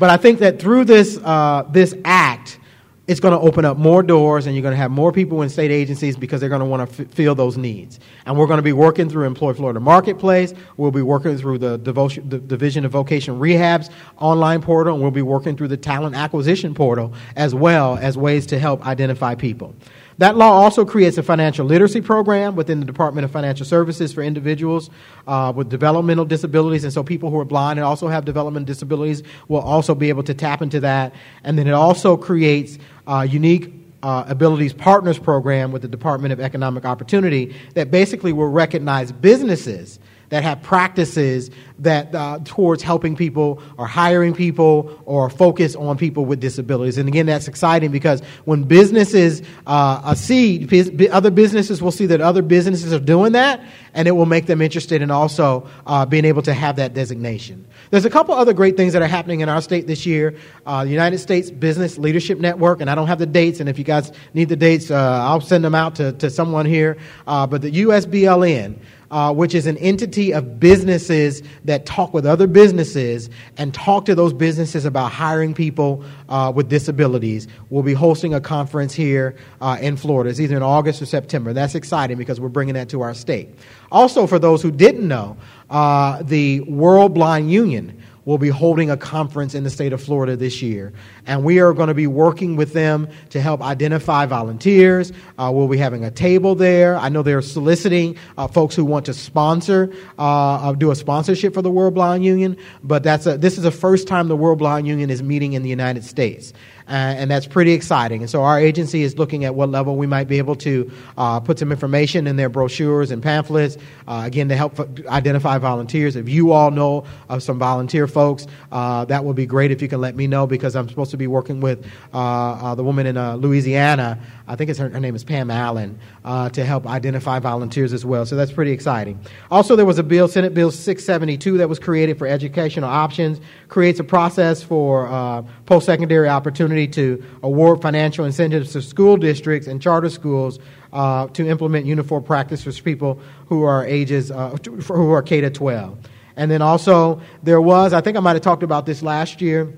[0.00, 2.58] But I think that through this, uh, this act,
[3.06, 5.48] it's going to open up more doors and you're going to have more people in
[5.48, 8.00] state agencies because they're going to want to f- fill those needs.
[8.24, 10.54] And we're going to be working through Employ Florida Marketplace.
[10.76, 15.22] We'll be working through the, the Division of Vocation Rehab's online portal, and we'll be
[15.22, 19.74] working through the Talent Acquisition portal as well as ways to help identify people.
[20.18, 24.22] That law also creates a financial literacy program within the Department of Financial Services for
[24.22, 24.88] individuals
[25.26, 26.84] uh, with developmental disabilities.
[26.84, 30.22] And so people who are blind and also have developmental disabilities will also be able
[30.22, 31.14] to tap into that.
[31.44, 36.40] And then it also creates uh, unique uh, Abilities Partners program with the Department of
[36.40, 43.62] Economic Opportunity that basically will recognize businesses that have practices that uh, towards helping people
[43.78, 46.98] or hiring people or focus on people with disabilities.
[46.98, 50.66] And again, that's exciting because when businesses uh, see,
[51.10, 53.60] other businesses will see that other businesses are doing that,
[53.94, 57.66] and it will make them interested in also uh, being able to have that designation.
[57.90, 60.34] There's a couple other great things that are happening in our state this year.
[60.64, 63.78] Uh, the United States Business Leadership Network, and I don't have the dates, and if
[63.78, 66.96] you guys need the dates, uh, I'll send them out to, to someone here.
[67.26, 68.78] Uh, but the USBLN,
[69.10, 74.14] uh, which is an entity of businesses that talk with other businesses and talk to
[74.14, 77.48] those businesses about hiring people uh, with disabilities.
[77.70, 80.30] We'll be hosting a conference here uh, in Florida.
[80.30, 81.52] It's either in August or September.
[81.52, 83.48] That's exciting because we're bringing that to our state.
[83.92, 85.36] Also, for those who didn't know,
[85.70, 90.36] uh, the World Blind Union will be holding a conference in the state of Florida
[90.36, 90.92] this year.
[91.26, 95.12] And we are going to be working with them to help identify volunteers.
[95.38, 96.96] Uh, we'll be having a table there.
[96.96, 101.62] I know they're soliciting uh, folks who want to sponsor, uh, do a sponsorship for
[101.62, 104.88] the World Blind Union, but that's a, this is the first time the World Blind
[104.88, 106.52] Union is meeting in the United States.
[106.88, 108.20] Uh, and that's pretty exciting.
[108.20, 111.40] And so our agency is looking at what level we might be able to uh,
[111.40, 116.14] put some information in their brochures and pamphlets, uh, again, to help identify volunteers.
[116.14, 119.88] If you all know of some volunteer folks, uh, that would be great if you
[119.88, 123.06] can let me know because I'm supposed to be working with uh, uh, the woman
[123.06, 124.20] in Louisiana.
[124.46, 128.26] I think it's her, her name is Pam Allen to help identify volunteers as well.
[128.26, 129.18] So that's pretty exciting.
[129.50, 133.98] Also, there was a bill, Senate Bill 672, that was created for educational options, creates
[133.98, 139.80] a process for post secondary opportunities opportunity to award financial incentives to school districts and
[139.80, 140.58] charter schools
[140.92, 144.56] uh, to implement uniform practice for people who are ages uh,
[144.88, 145.98] who are K to 12.
[146.36, 149.72] And then also there was, I think I might have talked about this last year.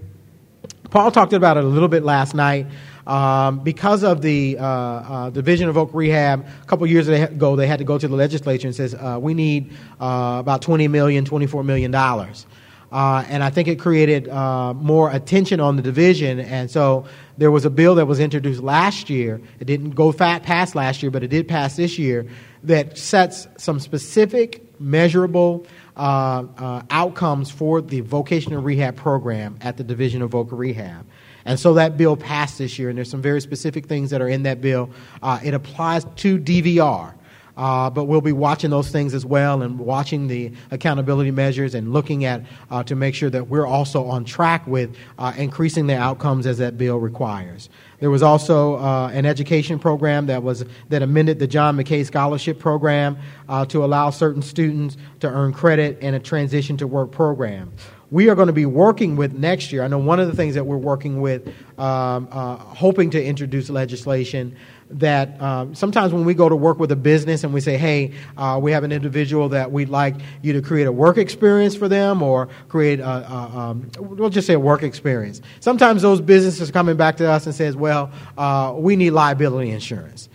[0.91, 2.67] Paul talked about it a little bit last night.
[3.07, 7.67] Um, because of the uh, uh, Division of Voc Rehab, a couple years ago, they
[7.67, 11.25] had to go to the legislature and says uh, we need uh, about 20 million,
[11.25, 12.47] 24 million dollars.
[12.91, 16.41] Uh, and I think it created uh, more attention on the division.
[16.41, 19.41] And so there was a bill that was introduced last year.
[19.61, 22.27] It didn't go fat past last year, but it did pass this year
[22.65, 29.85] that sets some specific, measurable uh, uh outcomes for the vocational rehab program at the
[29.85, 31.05] Division of Voc Rehab.
[31.45, 34.29] And so that bill passed this year, and there's some very specific things that are
[34.29, 34.91] in that bill.
[35.23, 37.15] Uh, it applies to DVR.
[37.59, 41.93] Uh, but we'll be watching those things as well and watching the accountability measures and
[41.93, 42.41] looking at
[42.71, 46.59] uh, to make sure that we're also on track with uh, increasing the outcomes as
[46.59, 47.69] that bill requires.
[47.99, 52.61] There was also uh, an education program that was that amended the John McKay Scholarship
[52.61, 53.19] Program
[53.49, 57.73] uh, to allow certain students to earn credit in a transition to work program
[58.11, 59.83] we are going to be working with next year.
[59.83, 61.47] I know one of the things that we're working with,
[61.79, 64.57] um, uh, hoping to introduce legislation
[64.91, 68.13] that um, sometimes when we go to work with a business and we say, hey,
[68.37, 71.89] uh, we have an individual that we'd like you to create a work experience for
[71.89, 75.43] them or create, a, a um, we'll just say a work experience.
[75.61, 80.29] Sometimes those businesses coming back to us and says, well, uh, we need liability insurance.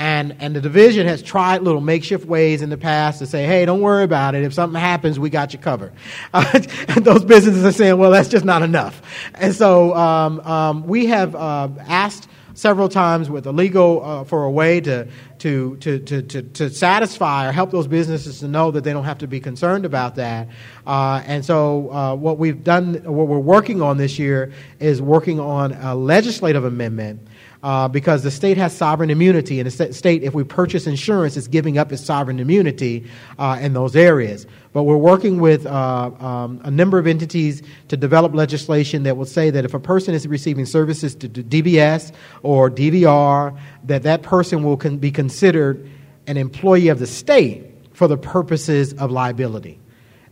[0.00, 3.66] And, and the division has tried little makeshift ways in the past to say, hey,
[3.66, 4.42] don't worry about it.
[4.44, 5.92] If something happens, we got you covered.
[6.32, 6.50] Uh,
[6.88, 9.02] and those businesses are saying, well, that's just not enough.
[9.34, 12.29] And so um, um, we have uh, asked
[12.60, 16.68] several times with a legal uh, for a way to, to, to, to, to, to
[16.68, 20.16] satisfy or help those businesses to know that they don't have to be concerned about
[20.16, 20.46] that.
[20.86, 25.40] Uh, and so, uh, what we've done, what we're working on this year is working
[25.40, 27.26] on a legislative amendment
[27.62, 31.46] uh, because the state has sovereign immunity, and the state, if we purchase insurance, is
[31.46, 33.04] giving up its sovereign immunity
[33.38, 34.46] uh, in those areas.
[34.72, 39.26] But we're working with uh, um, a number of entities to develop legislation that will
[39.26, 44.62] say that if a person is receiving services to DBS or DVR, that that person
[44.62, 45.88] will con- be considered
[46.26, 49.78] an employee of the state for the purposes of liability.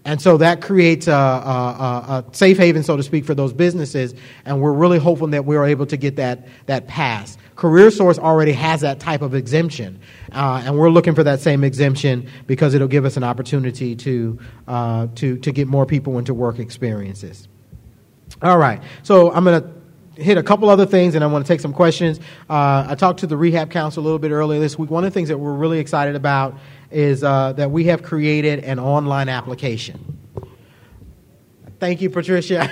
[0.08, 4.14] And so that creates a, a, a, safe haven, so to speak, for those businesses.
[4.46, 7.38] And we're really hoping that we're able to get that, that passed.
[7.56, 10.00] Career Source already has that type of exemption.
[10.32, 14.38] Uh, and we're looking for that same exemption because it'll give us an opportunity to,
[14.66, 17.46] uh, to, to get more people into work experiences.
[18.40, 18.80] All right.
[19.02, 21.74] So I'm going to hit a couple other things and I want to take some
[21.74, 22.18] questions.
[22.48, 24.88] Uh, I talked to the Rehab Council a little bit earlier this week.
[24.88, 26.56] One of the things that we're really excited about
[26.90, 30.18] is uh, that we have created an online application.
[31.80, 32.68] Thank you, Patricia.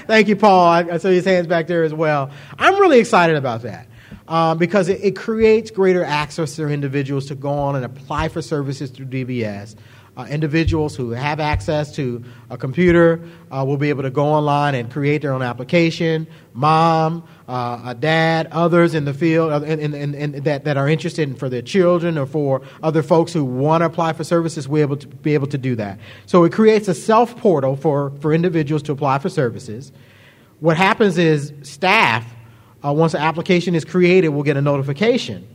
[0.06, 0.66] Thank you, Paul.
[0.66, 2.30] I, saw his hands back there as well.
[2.58, 3.88] I'm really excited about that.
[4.28, 8.40] Um, because it, it, creates greater access for individuals to go on and apply for
[8.40, 9.74] services through DBS
[10.14, 13.20] uh, individuals who have access to a computer
[13.50, 16.26] uh, will be able to go online and create their own application.
[16.52, 21.28] Mom, uh, a dad, others in the field in, in, in, that, that are interested
[21.28, 24.76] in for their children or for other folks who want to apply for services will
[24.76, 25.98] be able to be able to do that.
[26.26, 29.92] So it creates a self portal for, for individuals to apply for services.
[30.60, 32.30] What happens is staff,
[32.84, 35.48] uh, once an application is created, will get a notification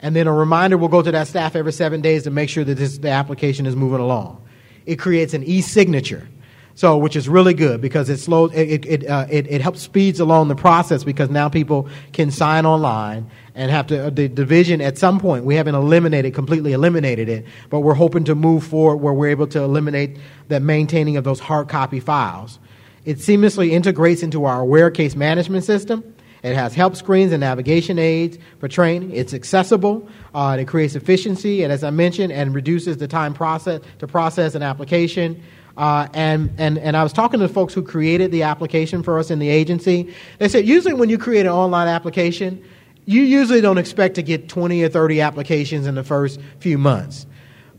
[0.00, 2.64] and then a reminder will go to that staff every seven days to make sure
[2.64, 4.42] that this, the application is moving along.
[4.86, 6.28] It creates an e-signature,
[6.74, 10.20] so which is really good because it slows it it, uh, it, it helps speeds
[10.20, 14.80] along the process because now people can sign online and have to uh, the division
[14.80, 18.98] at some point we haven't eliminated completely eliminated it, but we're hoping to move forward
[18.98, 22.58] where we're able to eliminate the maintaining of those hard copy files.
[23.04, 27.98] It seamlessly integrates into our aware case management system it has help screens and navigation
[27.98, 29.10] aids for training.
[29.12, 30.08] It's accessible.
[30.34, 34.54] Uh, it creates efficiency, and as I mentioned, and reduces the time process to process
[34.54, 35.42] an application.
[35.76, 39.18] Uh, and, and, and I was talking to the folks who created the application for
[39.18, 40.12] us in the agency.
[40.38, 42.64] They said usually when you create an online application,
[43.04, 47.26] you usually don't expect to get 20 or 30 applications in the first few months.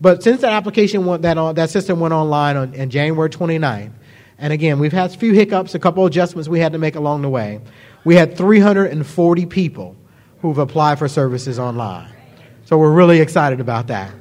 [0.01, 3.91] But since that application went, that, that system went online on, on January 29th,
[4.37, 7.21] And again, we've had a few hiccups, a couple adjustments we had to make along
[7.21, 7.59] the way.
[8.09, 9.95] We had 340 people
[10.41, 12.11] who've applied for services online.
[12.65, 14.11] So we're really excited about that.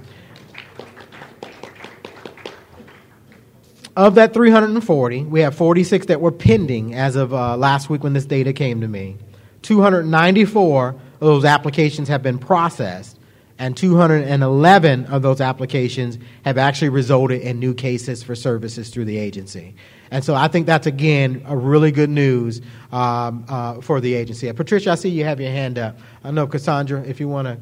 [3.96, 8.12] Of that 340, we have 46 that were pending as of uh, last week when
[8.12, 9.16] this data came to me.
[9.62, 13.17] 294 of those applications have been processed,
[13.58, 19.18] and 211 of those applications have actually resulted in new cases for services through the
[19.18, 19.74] agency.
[20.10, 22.60] And so I think that's, again, a really good news
[22.92, 24.48] um, uh, for the agency.
[24.48, 25.98] Uh, Patricia, I see you have your hand up.
[26.22, 27.58] I know, Cassandra, if you want to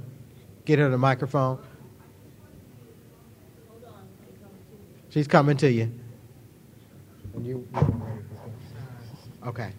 [0.66, 1.58] get her the microphone.
[5.10, 5.90] She's coming to you.
[9.46, 9.72] Okay.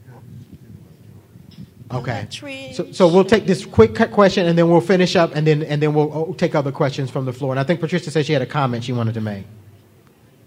[1.92, 2.28] Okay.
[2.74, 5.82] So, so we'll take this quick question and then we'll finish up and then and
[5.82, 7.54] then we'll oh, take other questions from the floor.
[7.54, 9.46] And I think Patricia said she had a comment she wanted to make.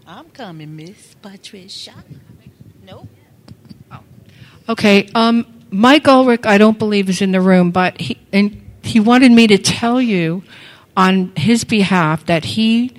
[0.06, 1.94] I'm coming, Miss Patricia.
[2.84, 3.08] Nope.
[3.90, 4.00] Oh.
[4.68, 5.08] Okay.
[5.14, 9.32] Um, Mike Ulrich, I don't believe is in the room, but he and he wanted
[9.32, 10.42] me to tell you
[10.96, 12.92] on his behalf that he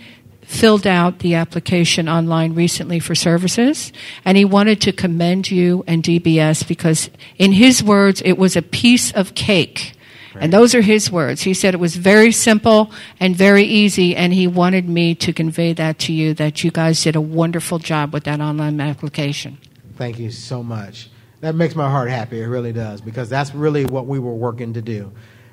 [0.51, 3.93] filled out the application online recently for services,
[4.25, 8.61] and he wanted to commend you and DBS because, in his words, it was a
[8.61, 9.93] piece of cake.
[10.35, 10.43] Right.
[10.43, 11.41] And those are his words.
[11.41, 15.73] He said it was very simple and very easy, and he wanted me to convey
[15.73, 19.57] that to you that you guys did a wonderful job with that online application.
[19.95, 21.09] Thank you so much.
[21.39, 22.41] That makes my heart happy.
[22.41, 25.11] It really does, because that's really what we were working to do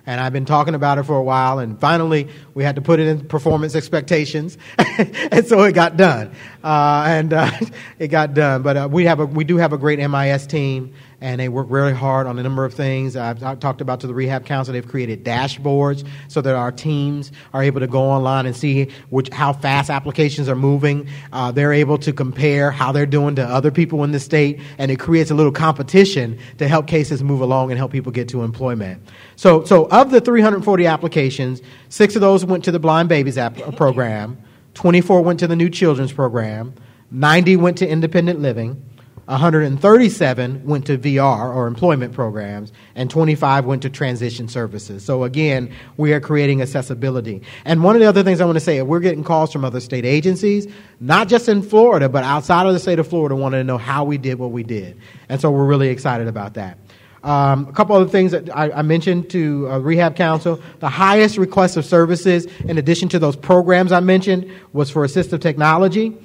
[0.08, 2.98] and I've been talking about it for a while, and finally we had to put
[2.98, 6.30] it in performance expectations, and so it got done,
[6.64, 7.50] uh, and uh,
[7.98, 8.62] it got done.
[8.62, 11.66] But uh, we have a, we do have a great MIS team, and they work
[11.68, 13.16] really hard on a number of things.
[13.16, 17.62] I've, talked about to the Rehab Council, they've created dashboards so that our teams are
[17.62, 21.08] able to go online and see which, how fast applications are moving.
[21.32, 24.90] Uh, they're able to compare how they're doing to other people in the state, and
[24.90, 28.42] it creates a little competition to help cases move along and help people get to
[28.42, 29.02] employment.
[29.36, 33.58] So, so of the 340 applications, six of those went to the Blind Babies app,
[33.58, 34.38] uh, program,
[34.74, 36.74] 24 went to the New Children's Program,
[37.10, 38.82] 90 went to Independent Living.
[39.28, 45.04] 137 went to VR or employment programs, and 25 went to transition services.
[45.04, 47.42] So again, we are creating accessibility.
[47.66, 49.80] And one of the other things I want to say, we're getting calls from other
[49.80, 50.66] state agencies,
[50.98, 54.02] not just in Florida, but outside of the state of Florida, wanting to know how
[54.02, 54.98] we did what we did.
[55.28, 56.78] And so we're really excited about that.
[57.22, 60.58] Um, a couple other things that I, I mentioned to uh, Rehab Council.
[60.78, 65.42] The highest request of services, in addition to those programs I mentioned, was for assistive
[65.42, 66.16] technology,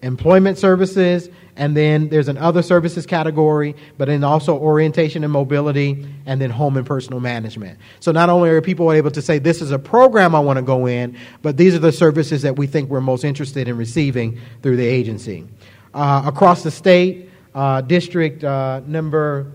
[0.00, 6.06] employment services, and then there's an other services category, but then also orientation and mobility,
[6.26, 7.78] and then home and personal management.
[8.00, 10.62] So not only are people able to say, this is a program I want to
[10.62, 14.38] go in, but these are the services that we think we're most interested in receiving
[14.62, 15.46] through the agency.
[15.94, 19.50] Uh, across the state, uh, district uh, number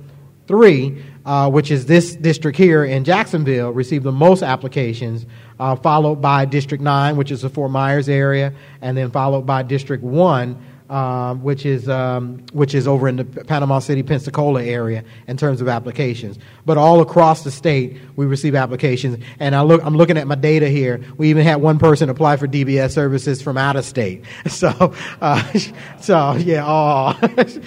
[0.48, 5.26] three, uh, which is this district here in Jacksonville, received the most applications,
[5.60, 9.62] uh, followed by District 9, which is the Fort Myers area, and then followed by
[9.62, 15.06] District 1, um, which is um, which is over in the Panama City, Pensacola area
[15.26, 16.38] in terms of applications.
[16.66, 19.24] But all across the state, we receive applications.
[19.40, 21.02] And I look, I'm looking at my data here.
[21.16, 24.26] We even had one person apply for DBS services from out of state.
[24.52, 25.42] So, uh,
[26.02, 27.18] so yeah, oh,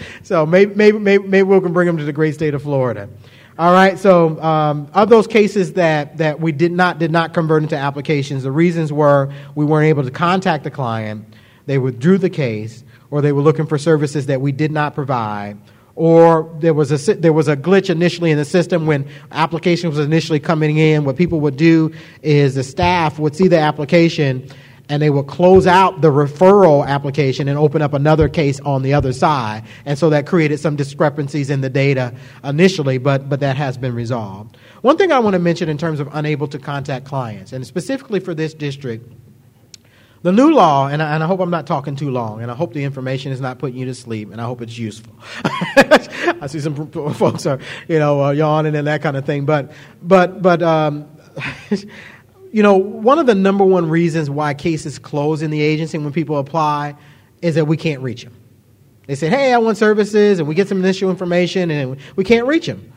[0.22, 3.09] so maybe, maybe maybe maybe we can bring them to the great state of Florida.
[3.59, 3.99] All right.
[3.99, 8.43] So, um, of those cases that, that we did not did not convert into applications,
[8.43, 11.25] the reasons were we weren't able to contact the client,
[11.66, 12.84] they withdrew the case,
[13.15, 15.57] or they were looking for services that we did not provide,
[15.95, 20.05] or there was a there was a glitch initially in the system when applications was
[20.05, 21.05] initially coming in.
[21.05, 24.51] What people would do is the staff would see the application
[24.89, 28.95] and they would close out the referral application and open up another case on the
[28.95, 29.62] other side.
[29.85, 32.12] And so that created some discrepancies in the data
[32.43, 34.57] initially, but, but that has been resolved.
[34.83, 38.19] One thing I want to mention in terms of unable to contact clients, and specifically
[38.19, 39.09] for this district,
[40.25, 42.55] the new law, and I, and I, hope I'm not talking too long, and I
[42.55, 45.12] hope the information is not putting you to sleep, and I hope it's useful.
[45.45, 47.59] I see some folks are,
[47.89, 49.72] you know, uh, yawning and that kind of thing, but,
[50.03, 51.07] but, but, um,
[52.53, 56.11] you know, one of the number one reasons why cases close in the agency when
[56.11, 56.95] people apply
[57.43, 58.33] is that we can't reach them.
[59.07, 62.47] They say, "Hey, I want services," and we get some initial information, and we can't
[62.47, 62.91] reach them.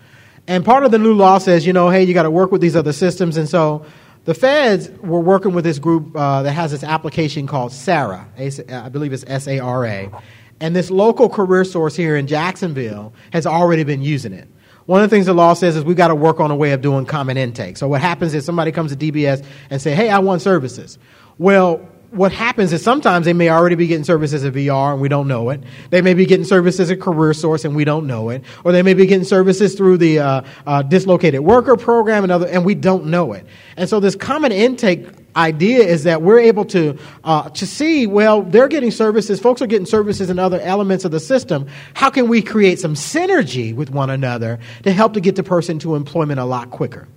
[0.47, 2.61] And part of the new law says, you know, hey, you got to work with
[2.61, 3.85] these other systems, and so
[4.27, 8.27] the feds were working with this group uh, that has this application called SARA.
[8.37, 10.11] I believe it's S A R A.
[10.59, 14.49] And this local career source here in Jacksonville has already been using it.
[14.85, 16.73] One of the things the law says is we've got to work on a way
[16.73, 17.77] of doing common intake.
[17.77, 20.99] So what happens is somebody comes to DBS and say, hey, I want services.
[21.37, 25.09] Well, what happens is sometimes they may already be getting services at VR and we
[25.09, 25.61] don't know it.
[25.89, 28.43] They may be getting services at Career Source and we don't know it.
[28.63, 32.47] Or they may be getting services through the uh, uh, dislocated worker program and other,
[32.47, 33.45] and we don't know it.
[33.75, 35.05] And so this common intake
[35.35, 39.67] idea is that we're able to uh, to see well they're getting services folks are
[39.67, 43.91] getting services in other elements of the system how can we create some synergy with
[43.91, 47.07] one another to help to get the person to employment a lot quicker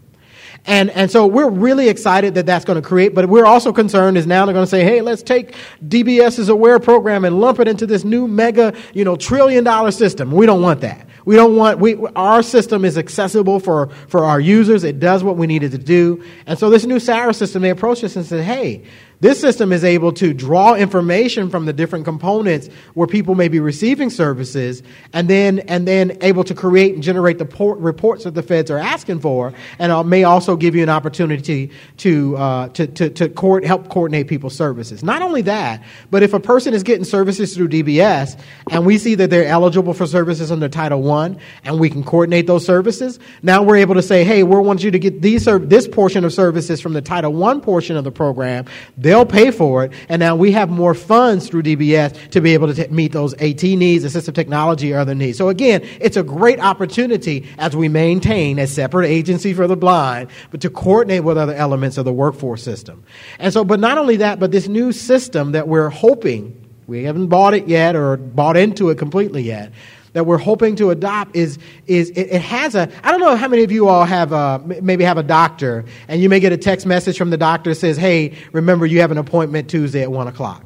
[0.66, 4.18] and, and so we're really excited that that's going to create, but we're also concerned
[4.18, 5.54] is now they're going to say, hey, let's take
[5.86, 10.30] DBS's Aware program and lump it into this new mega, you know, trillion dollar system.
[10.30, 11.06] We don't want that.
[11.24, 14.84] We don't want, we, our system is accessible for, for our users.
[14.84, 16.24] It does what we needed to do.
[16.46, 18.84] And so this new SARA system, they approached us and said, hey,
[19.20, 23.60] this system is able to draw information from the different components where people may be
[23.60, 28.34] receiving services and then, and then able to create and generate the port, reports that
[28.34, 32.68] the feds are asking for and uh, may also give you an opportunity to, uh,
[32.68, 35.02] to, to, to court, help coordinate people's services.
[35.02, 38.40] Not only that, but if a person is getting services through DBS
[38.70, 42.46] and we see that they're eligible for services under Title I and we can coordinate
[42.46, 45.86] those services, now we're able to say, hey, we want you to get these, this
[45.86, 48.64] portion of services from the Title I portion of the program.
[49.11, 52.72] They'll pay for it, and now we have more funds through DBS to be able
[52.72, 55.36] to t- meet those AT needs, assistive technology, or other needs.
[55.36, 60.30] So again, it's a great opportunity as we maintain a separate agency for the blind,
[60.52, 63.02] but to coordinate with other elements of the workforce system.
[63.40, 67.26] And so, but not only that, but this new system that we're hoping we haven't
[67.26, 69.72] bought it yet or bought into it completely yet
[70.12, 73.48] that we're hoping to adopt is, is it, it has a, I don't know how
[73.48, 76.56] many of you all have a, maybe have a doctor and you may get a
[76.56, 80.11] text message from the doctor that says, hey, remember you have an appointment Tuesday at
[80.11, 80.64] one o'clock.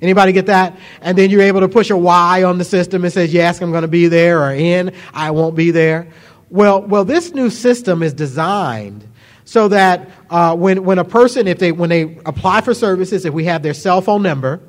[0.00, 0.78] Anybody get that?
[1.00, 3.72] And then you're able to push a Y on the system and says, yes, I'm
[3.72, 6.08] going to be there or in, I won't be there.
[6.50, 9.06] Well, well, this new system is designed
[9.44, 13.34] so that uh, when, when a person, if they, when they apply for services, if
[13.34, 14.60] we have their cell phone number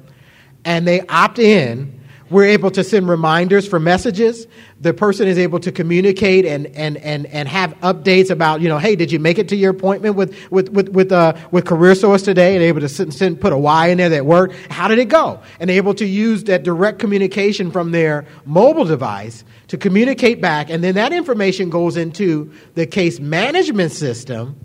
[0.66, 1.99] and they opt in,
[2.30, 4.48] we're able to send reminders for messages.
[4.80, 8.78] The person is able to communicate and, and, and, and have updates about, you know,
[8.78, 11.96] hey, did you make it to your appointment with, with, with, with, uh, with Career
[11.96, 12.56] Source today?
[12.56, 14.56] And able to send, send, put a Y in there that worked.
[14.72, 15.40] How did it go?
[15.60, 20.70] And able to use that direct communication from their mobile device to communicate back.
[20.70, 24.60] And then that information goes into the case management system,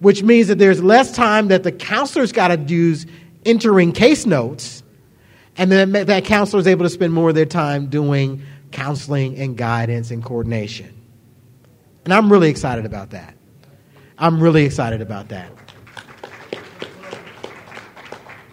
[0.00, 3.06] which means that there's less time that the counselor's got to use
[3.44, 4.79] entering case notes
[5.56, 9.56] and then that counselor is able to spend more of their time doing counseling and
[9.56, 10.94] guidance and coordination.
[12.04, 13.34] And I'm really excited about that.
[14.18, 15.50] I'm really excited about that.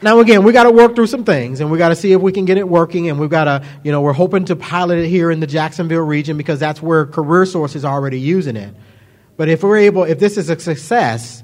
[0.01, 2.21] Now, again, we got to work through some things and we got to see if
[2.21, 3.09] we can get it working.
[3.09, 6.05] And we've got to, you know, we're hoping to pilot it here in the Jacksonville
[6.05, 8.75] region because that's where Career Source is already using it.
[9.37, 11.43] But if we're able, if this is a success,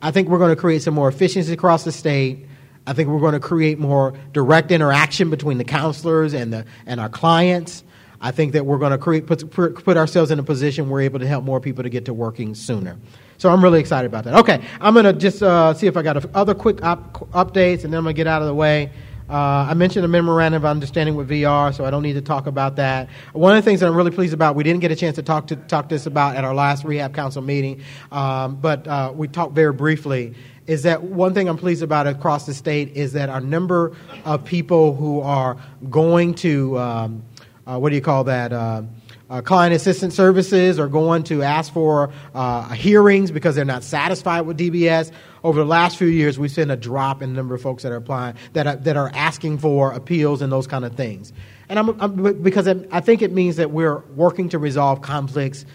[0.00, 2.46] I think we're going to create some more efficiency across the state
[2.90, 6.98] I think we're going to create more direct interaction between the counselors and, the, and
[6.98, 7.84] our clients.
[8.20, 11.02] I think that we're going to create, put, put ourselves in a position where we're
[11.02, 12.98] able to help more people to get to working sooner.
[13.38, 14.34] So I'm really excited about that.
[14.40, 17.92] Okay, I'm going to just uh, see if I got other quick op- updates, and
[17.92, 18.90] then I'm going to get out of the way.
[19.30, 22.48] Uh, I mentioned a memorandum of understanding with VR, so I don't need to talk
[22.48, 23.08] about that.
[23.32, 25.22] One of the things that I'm really pleased about, we didn't get a chance to
[25.22, 29.28] talk to talk this about at our last rehab council meeting, um, but uh, we
[29.28, 30.34] talked very briefly
[30.70, 33.92] is that one thing I'm pleased about across the state is that our number
[34.24, 35.56] of people who are
[35.90, 37.24] going to, um,
[37.66, 38.52] uh, what do you call that?
[38.52, 38.82] Uh,
[39.28, 44.42] uh, client assistance services are going to ask for uh, hearings because they're not satisfied
[44.42, 45.10] with DBS.
[45.42, 47.90] Over the last few years, we've seen a drop in the number of folks that
[47.90, 51.32] are applying, that are, that are asking for appeals and those kind of things.
[51.68, 55.66] And I'm, I'm because I think it means that we're working to resolve conflicts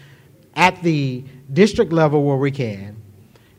[0.54, 1.22] at the
[1.52, 2.96] district level where we can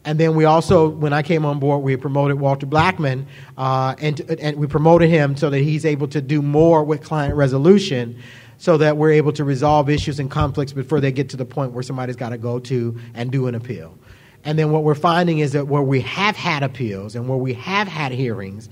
[0.08, 3.28] and then we also, when I came on board, we promoted Walter Blackman,
[3.58, 7.36] uh, and, and we promoted him so that he's able to do more with client
[7.36, 8.18] resolution
[8.58, 11.74] so that we're able to resolve issues and conflicts before they get to the point
[11.74, 13.98] where somebody's got to go to and do an appeal.
[14.46, 17.54] And then what we're finding is that where we have had appeals and where we
[17.56, 18.70] have had hearings,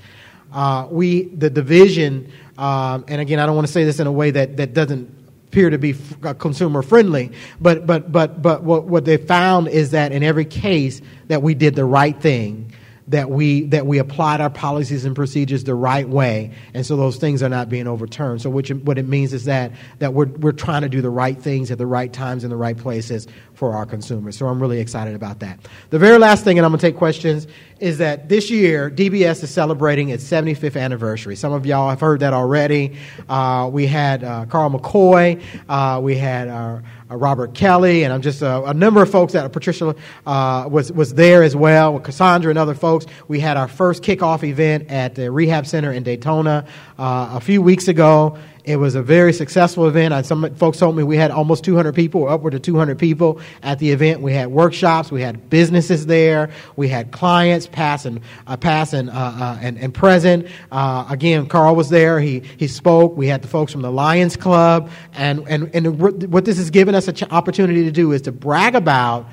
[0.54, 4.12] uh, we the division, um, and again, I don't want to say this in a
[4.12, 5.25] way that, that doesn't
[5.56, 7.32] appear to be uh, consumer friendly.
[7.62, 11.54] But, but, but, but what, what they found is that in every case that we
[11.54, 12.74] did the right thing
[13.08, 17.18] that we that we applied our policies and procedures the right way, and so those
[17.18, 18.42] things are not being overturned.
[18.42, 21.40] So, which what it means is that that we're we're trying to do the right
[21.40, 24.38] things at the right times in the right places for our consumers.
[24.38, 25.60] So, I'm really excited about that.
[25.90, 27.48] The very last thing, and I'm going to take questions,
[27.80, 31.36] is that this year DBS is celebrating its 75th anniversary.
[31.36, 32.98] Some of y'all have heard that already.
[33.28, 38.22] Uh, we had uh, Carl McCoy, uh, we had our uh, Robert Kelly, and I'm
[38.22, 39.96] just uh, a number of folks that Patricia
[40.26, 43.06] uh, was was there as well with Cassandra and other folks.
[43.28, 46.66] We had our first kickoff event at the rehab center in Daytona
[46.98, 48.40] uh, a few weeks ago.
[48.66, 50.26] It was a very successful event.
[50.26, 53.78] Some folks told me we had almost 200 people, or upward of 200 people at
[53.78, 54.22] the event.
[54.22, 59.14] We had workshops, we had businesses there, we had clients, past and uh, and, uh,
[59.14, 60.48] uh, and, and present.
[60.72, 62.20] Uh, again, Carl was there.
[62.20, 63.16] He he spoke.
[63.16, 66.96] We had the folks from the Lions Club, and and and what this has given
[66.96, 69.28] us an ch- opportunity to do is to brag about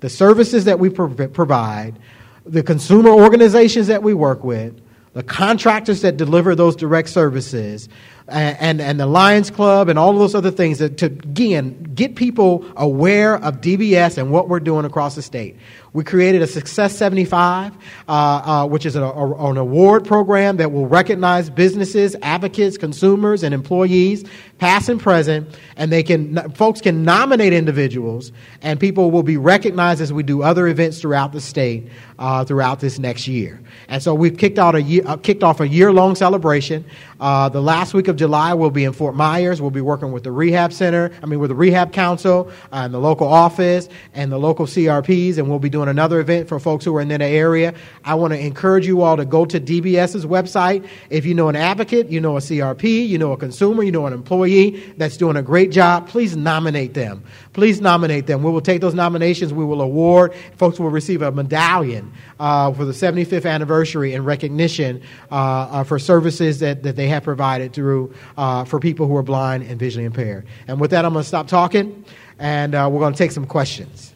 [0.00, 1.98] the services that we pro- provide,
[2.44, 4.78] the consumer organizations that we work with,
[5.14, 7.88] the contractors that deliver those direct services,
[8.26, 12.16] and, and, the Lions Club and all of those other things that, to, again, get
[12.16, 15.56] people aware of DBS and what we're doing across the state.
[15.94, 17.72] We created a Success 75,
[18.08, 23.44] uh, uh, which is a, a, an award program that will recognize businesses, advocates, consumers,
[23.44, 24.24] and employees,
[24.58, 30.00] past and present, and they can folks can nominate individuals, and people will be recognized
[30.00, 31.88] as we do other events throughout the state
[32.18, 33.60] uh, throughout this next year.
[33.88, 36.84] And so we've kicked out a year, uh, kicked off a year long celebration.
[37.20, 39.60] Uh, the last week of July, we'll be in Fort Myers.
[39.60, 41.10] We'll be working with the rehab center.
[41.22, 45.38] I mean, with the rehab council uh, and the local office and the local CRPs,
[45.38, 47.74] and we'll be doing doing another event for folks who are in that area.
[48.04, 50.86] I want to encourage you all to go to DBS's website.
[51.10, 54.06] If you know an advocate, you know a CRP, you know a consumer, you know
[54.06, 57.22] an employee that's doing a great job, please nominate them.
[57.52, 58.42] Please nominate them.
[58.42, 59.52] We will take those nominations.
[59.52, 60.34] We will award.
[60.56, 65.98] Folks will receive a medallion uh, for the 75th anniversary in recognition uh, uh, for
[65.98, 70.04] services that, that they have provided through uh, for people who are blind and visually
[70.04, 70.46] impaired.
[70.66, 72.04] And with that, I'm going to stop talking,
[72.38, 74.13] and uh, we're going to take some questions.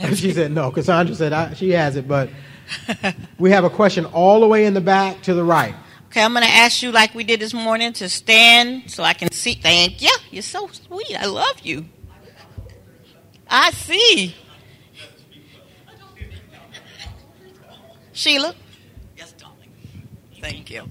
[0.14, 0.70] she said no.
[0.70, 2.30] Cassandra said she has it, but
[3.38, 5.74] we have a question all the way in the back to the right.
[6.06, 9.12] Okay, I'm going to ask you, like we did this morning, to stand so I
[9.12, 9.54] can see.
[9.54, 10.10] Thank you.
[10.30, 11.14] You're so sweet.
[11.20, 11.86] I love you.
[13.48, 14.34] I see.
[18.12, 18.54] Sheila?
[19.16, 19.70] Yes, darling.
[20.40, 20.88] Thank you.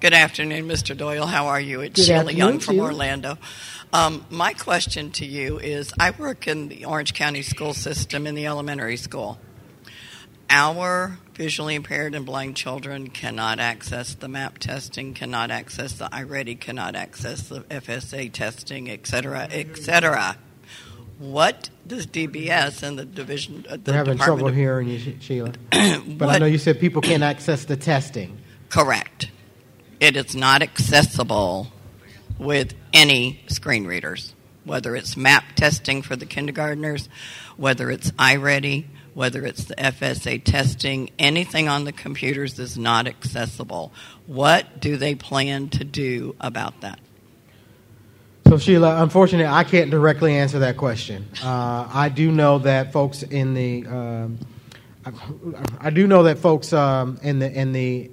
[0.00, 0.96] Good afternoon, Mr.
[0.96, 1.26] Doyle.
[1.26, 1.80] How are you?
[1.80, 2.86] It's Good Sheila Young from Sheila.
[2.88, 3.38] Orlando.
[3.92, 8.34] Um, my question to you is I work in the Orange County school system in
[8.36, 9.38] the elementary school.
[10.48, 16.58] Our visually impaired and blind children cannot access the MAP testing, cannot access the iReady,
[16.58, 20.36] cannot access the FSA testing, et cetera, et cetera.
[21.18, 23.64] What does DBS and the division?
[23.68, 25.52] uh, The We're having Department trouble of- hearing you, She- Sheila.
[26.06, 28.38] But I know you said people can't access the testing.
[28.70, 29.30] Correct.
[30.00, 31.70] It is not accessible
[32.40, 34.34] with any screen readers,
[34.64, 37.08] whether it's map testing for the kindergartners,
[37.56, 43.92] whether it's iReady, whether it's the FSA testing, anything on the computers is not accessible.
[44.26, 46.98] What do they plan to do about that?
[48.48, 51.28] So, Sheila, unfortunately, I can't directly answer that question.
[51.44, 54.38] Uh, I do know that folks in the, um,
[55.04, 55.12] I,
[55.80, 58.10] I do know that folks um, in the in the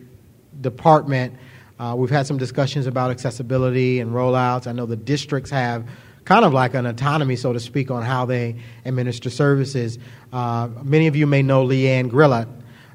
[0.59, 1.35] department,
[1.79, 4.67] uh, we've had some discussions about accessibility and rollouts.
[4.67, 5.87] I know the districts have
[6.25, 9.97] kind of like an autonomy, so to speak, on how they administer services.
[10.33, 12.47] Uh, many of you may know Leanne Grillot,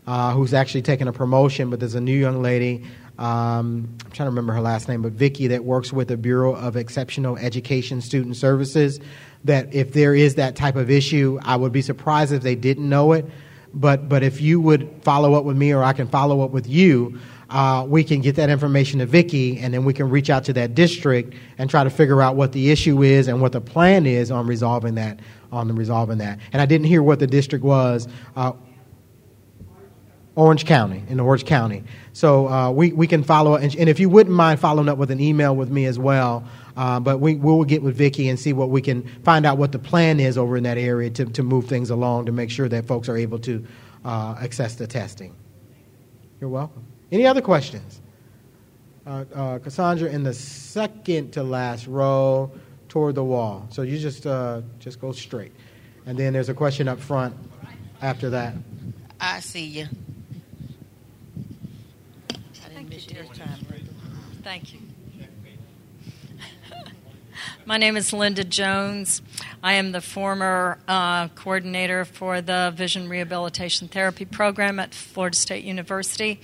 [0.07, 2.85] uh, who's actually taken a promotion, but there's a new young lady.
[3.19, 6.55] Um, I'm trying to remember her last name, but Vicky that works with the Bureau
[6.55, 9.01] of Exceptional Education Student Services.
[9.45, 12.89] That if there is that type of issue, I would be surprised if they didn't
[12.89, 13.27] know it.
[13.75, 16.69] But but if you would follow up with me, or I can follow up with
[16.69, 17.19] you,
[17.53, 20.53] uh, we can get that information to Vicky, and then we can reach out to
[20.55, 24.07] that district and try to figure out what the issue is and what the plan
[24.07, 25.21] is on resolving that.
[25.53, 28.09] On resolving that, and I didn't hear what the district was.
[28.35, 28.53] Uh,
[30.35, 31.85] Orange County, in Orange County.
[32.15, 35.11] So uh, we, we can follow, and, and if you wouldn't mind following up with
[35.11, 36.45] an email with me as well,
[36.75, 39.73] uh, but we, we'll get with Vicki and see what we can find out what
[39.73, 42.67] the plan is over in that area to, to move things along to make sure
[42.69, 43.63] that folks are able to
[44.07, 45.37] uh, access the testing.
[46.41, 46.87] You're welcome.
[47.13, 48.01] Any other questions?
[49.07, 52.51] Uh, uh, Cassandra in the second to last row
[52.89, 53.69] toward the wall.
[53.71, 55.53] So you just, uh, just go straight.
[56.07, 57.37] And then there's a question up front
[58.01, 58.55] after that.
[59.21, 59.87] I see you.
[62.65, 63.59] I didn't miss your time.
[64.43, 64.81] Thank you.
[67.65, 69.23] My name is Linda Jones.
[69.63, 75.63] I am the former uh, coordinator for the Vision Rehabilitation Therapy Program at Florida State
[75.63, 76.41] University.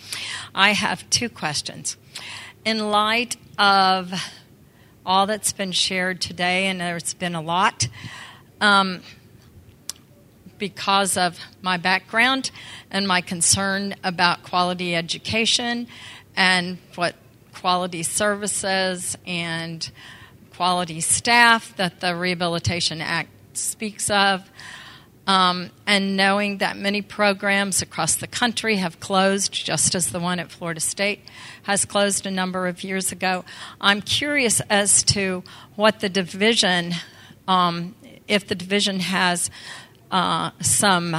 [0.55, 1.97] I have two questions.
[2.65, 4.13] In light of
[5.05, 7.89] all that's been shared today, and there's been a lot,
[8.61, 9.01] um,
[10.57, 12.53] because of my background
[12.93, 15.89] and my concern about quality education
[16.37, 17.17] and what
[17.55, 19.91] quality services and
[20.59, 24.43] quality staff that the Rehabilitation Act speaks of.
[25.25, 30.41] Um, and knowing that many programs across the country have closed, just as the one
[30.41, 31.21] at Florida State
[31.63, 33.45] has closed a number of years ago,
[33.81, 35.45] I'm curious as to
[35.77, 36.93] what the division,
[37.47, 37.95] um,
[38.27, 39.53] if the division has
[40.11, 41.15] uh, some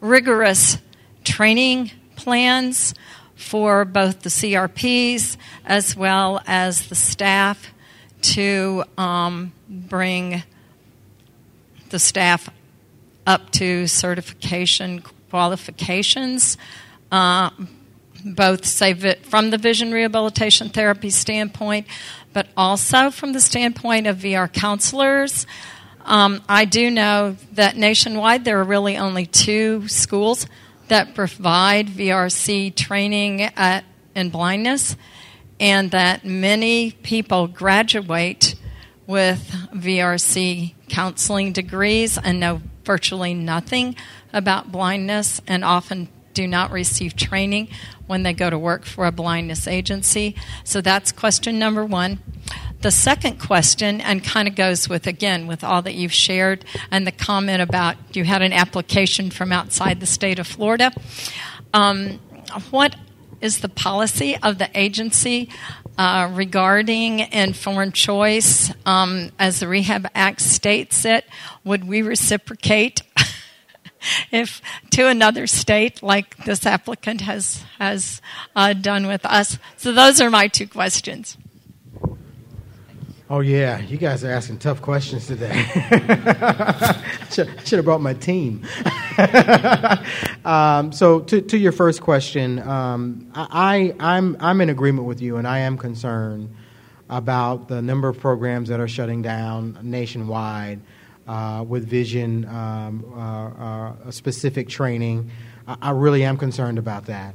[0.00, 0.78] rigorous
[1.22, 2.94] training plans
[3.34, 5.36] for both the CRPs
[5.66, 7.73] as well as the staff
[8.32, 10.42] to um, bring
[11.90, 12.48] the staff
[13.26, 16.56] up to certification qualifications,
[17.12, 17.50] uh,
[18.24, 21.86] both say from the vision rehabilitation therapy standpoint,
[22.32, 25.46] but also from the standpoint of VR counselors.
[26.04, 30.46] Um, I do know that nationwide there are really only two schools
[30.88, 34.96] that provide VRC training at, in blindness,
[35.60, 38.54] and that many people graduate
[39.06, 43.96] with VRC counseling degrees and know virtually nothing
[44.32, 47.68] about blindness and often do not receive training
[48.06, 50.34] when they go to work for a blindness agency.
[50.64, 52.18] So that's question number one.
[52.82, 57.06] The second question, and kind of goes with again with all that you've shared and
[57.06, 60.92] the comment about you had an application from outside the state of Florida.
[61.72, 62.20] Um,
[62.70, 62.94] what
[63.40, 65.48] is the policy of the agency
[65.98, 68.72] uh, regarding informed choice?
[68.86, 71.24] Um, as the Rehab Act states it,
[71.64, 73.02] would we reciprocate
[74.30, 74.60] if
[74.90, 78.20] to another state like this applicant has has
[78.56, 79.58] uh, done with us?
[79.76, 81.36] So those are my two questions.
[83.34, 85.50] Oh yeah, you guys are asking tough questions today.
[87.32, 88.64] should, should have brought my team.
[90.44, 95.36] um, so to, to your first question, um, I, I'm I'm in agreement with you,
[95.36, 96.54] and I am concerned
[97.10, 100.78] about the number of programs that are shutting down nationwide
[101.26, 105.28] uh, with vision um, uh, uh, specific training.
[105.66, 107.34] I, I, really am concerned about that.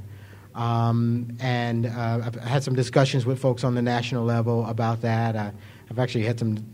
[0.55, 5.35] Um, and uh, I've had some discussions with folks on the national level about that.
[5.35, 5.51] I,
[5.89, 6.65] I've actually had some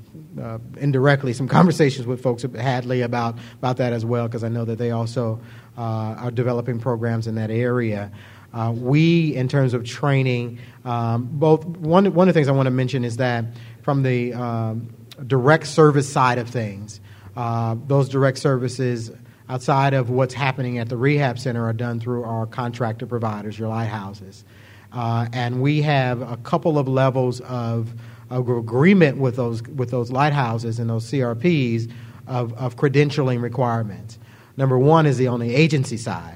[0.41, 4.49] uh, indirectly some conversations with folks at Hadley about about that as well because I
[4.49, 5.39] know that they also
[5.77, 8.11] uh, are developing programs in that area.
[8.53, 12.67] Uh, we, in terms of training, um, both one one of the things I want
[12.67, 13.45] to mention is that
[13.81, 14.93] from the um,
[15.27, 17.01] direct service side of things,
[17.35, 19.11] uh, those direct services
[19.49, 23.67] outside of what's happening at the rehab center are done through our contractor providers, your
[23.67, 24.45] lighthouses,
[24.93, 27.93] uh, and we have a couple of levels of
[28.35, 31.91] agreement with those with those lighthouses and those CRPs
[32.27, 34.17] of, of credentialing requirements.
[34.57, 36.34] Number one is the on the agency side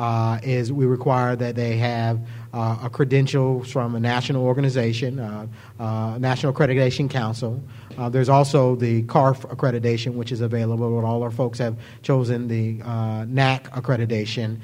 [0.00, 2.18] uh, is we require that they have
[2.54, 5.46] uh, a credential from a national organization, uh,
[5.78, 7.62] uh National Accreditation Council.
[7.98, 12.48] Uh, there's also the CARF accreditation, which is available, but all our folks have chosen
[12.48, 14.58] the uh, NAC accreditation,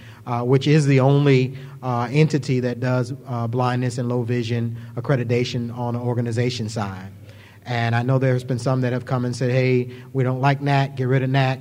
[0.47, 3.13] which is the only entity that does
[3.51, 7.13] blindness and low vision accreditation on the organization side.
[7.67, 10.63] And I know there's been some that have come and said, "Hey, we don't like
[10.63, 10.97] NAC.
[10.97, 11.61] Get rid of NAC."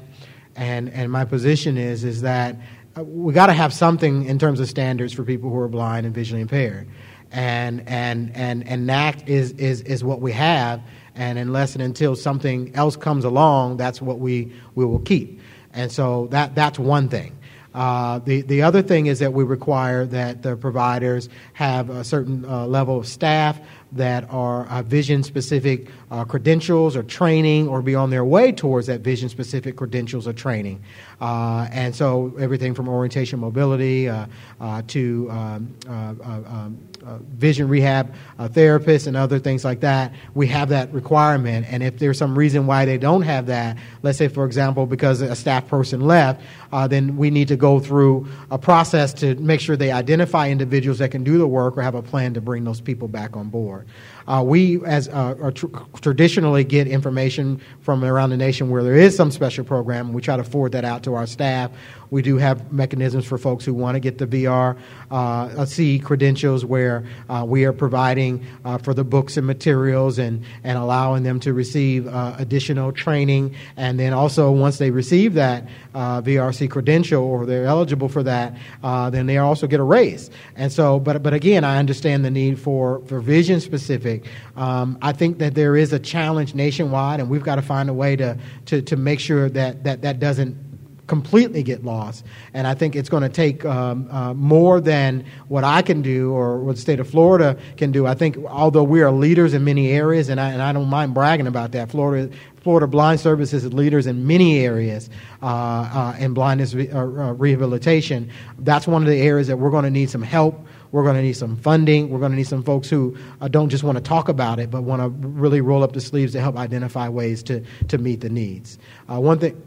[0.55, 2.55] And and my position is is that
[2.97, 6.15] we got to have something in terms of standards for people who are blind and
[6.15, 6.87] visually impaired.
[7.31, 10.81] And, and, and, and NAC is, is, is what we have.
[11.15, 15.41] And unless and until something else comes along, that's what we, we will keep.
[15.73, 17.37] And so that, that's one thing.
[17.73, 22.45] Uh, the, the other thing is that we require that the providers have a certain
[22.45, 23.59] uh, level of staff
[23.91, 28.87] that are uh, vision specific uh, credentials or training or be on their way towards
[28.87, 30.81] that vision specific credentials or training.
[31.21, 34.25] Uh, and so everything from orientation mobility uh,
[34.59, 40.91] uh, to um, uh, vision rehab therapists and other things like that, we have that
[40.93, 41.65] requirement.
[41.69, 45.21] And if there's some reason why they don't have that, let's say, for example, because
[45.21, 46.41] a staff person left,
[46.89, 51.11] then we need to go through a process to make sure they identify individuals that
[51.11, 53.87] can do the work or have a plan to bring those people back on board.
[54.27, 55.67] Uh, we, as uh, tr-
[56.01, 60.13] traditionally, get information from around the nation where there is some special program.
[60.13, 61.71] We try to forward that out to our staff.
[62.15, 64.77] We do have mechanisms for folks who want to get the VR
[65.11, 70.45] uh, C credentials where uh, we are providing uh, for the books and materials and,
[70.63, 73.53] and allowing them to receive uh, additional training.
[73.75, 78.55] And then also, once they receive that uh, VRC credential or they're eligible for that,
[78.81, 80.31] uh, then they also get a raise.
[80.55, 84.23] And so, but, but again, I understand the need for, for vision specific.
[84.55, 87.93] Um, I think that there is a challenge nationwide, and we've got to find a
[87.93, 88.37] way to,
[88.67, 90.74] to, to make sure that that, that doesn't
[91.07, 92.25] completely get lost.
[92.53, 96.31] And I think it's going to take um, uh, more than what I can do
[96.31, 98.07] or what the state of Florida can do.
[98.07, 101.13] I think although we are leaders in many areas, and I, and I don't mind
[101.13, 102.35] bragging about that, Florida
[102.65, 105.07] Florida Blind Services is leaders in many areas
[105.43, 108.31] uh, uh, in blindness re- uh, uh, rehabilitation.
[108.57, 110.65] That's one of the areas that we're going to need some help.
[110.91, 112.09] We're going to need some funding.
[112.09, 114.71] We're going to need some folks who uh, don't just want to talk about it,
[114.71, 118.21] but want to really roll up the sleeves to help identify ways to, to meet
[118.21, 118.79] the needs.
[119.05, 119.61] One thing.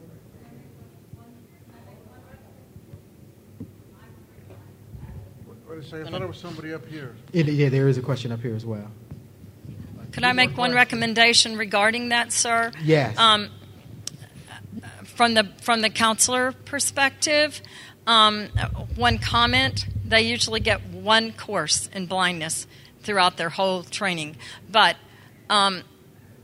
[5.47, 6.01] What did I say?
[6.01, 7.15] I thought there was somebody up here.
[7.33, 8.91] It, yeah, there is a question up here as well.
[10.13, 12.73] Could I make one recommendation regarding that, sir?
[12.83, 13.17] Yes.
[13.19, 13.51] Um,
[15.05, 17.61] from the from the counselor perspective,
[18.07, 18.49] um,
[18.97, 22.67] one comment: they usually get one course in blindness
[23.03, 24.37] throughout their whole training,
[24.71, 24.97] but
[25.51, 25.83] um,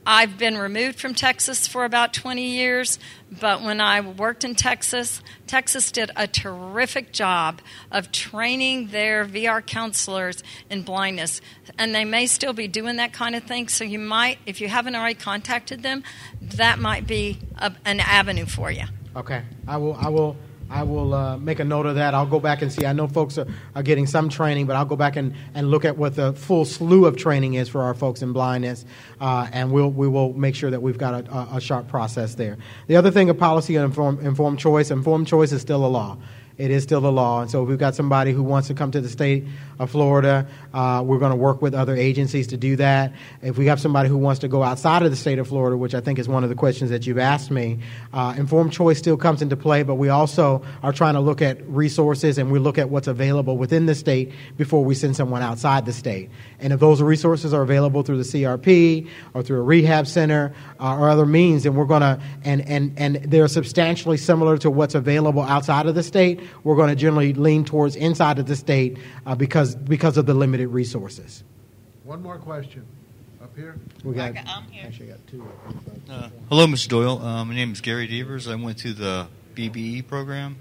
[0.07, 2.99] I've been removed from Texas for about 20 years,
[3.31, 9.65] but when I worked in Texas, Texas did a terrific job of training their VR
[9.65, 11.41] counselors in blindness.
[11.79, 13.69] And they may still be doing that kind of thing.
[13.69, 16.05] So you might, if you haven't already contacted them,
[16.41, 18.85] that might be a, an avenue for you.
[19.17, 19.95] Okay, I will.
[19.95, 20.37] I will.
[20.75, 22.15] I will uh, make a note of that.
[22.15, 22.85] I'll go back and see.
[22.85, 23.47] I know folks are,
[23.77, 26.65] are getting some training, but I'll go back and, and look at what the full
[26.65, 28.85] slew of training is for our folks in blindness,
[29.21, 32.59] uh, and we'll, we will make sure that we've got a, a, sharp process there.
[32.89, 34.91] The other thing, a policy on informed, informed choice.
[34.91, 36.19] Informed choice is still a law
[36.57, 37.41] it is still the law.
[37.41, 39.45] And so if we've got somebody who wants to come to the state
[39.79, 43.13] of Florida, uh, we're going to work with other agencies to do that.
[43.43, 45.95] If we have somebody who wants to go outside of the state of Florida, which
[45.95, 47.81] I think is one of the questions that you've asked me,
[48.13, 51.67] uh, informed choice still comes into play, but we also are trying to look at
[51.69, 55.87] resources and we look at what's available within the state before we send someone outside
[55.87, 56.31] the state.
[56.61, 60.97] And if those resources are available through the CRP or through a rehab center uh,
[60.97, 64.95] or other means, then we're going to, and, and, and they're substantially similar to what's
[64.95, 68.99] available outside of the state, we're going to generally lean towards inside of the state
[69.27, 71.45] uh, because, because of the limited resources.
[72.05, 72.85] One more question.
[73.43, 73.77] Up here?
[74.03, 74.87] We got, I'm here.
[74.87, 75.47] Actually, got two.
[76.11, 76.89] Uh, hello, Mr.
[76.89, 77.19] Doyle.
[77.19, 78.51] Uh, my name is Gary Deavers.
[78.51, 80.57] I went to the BBE program.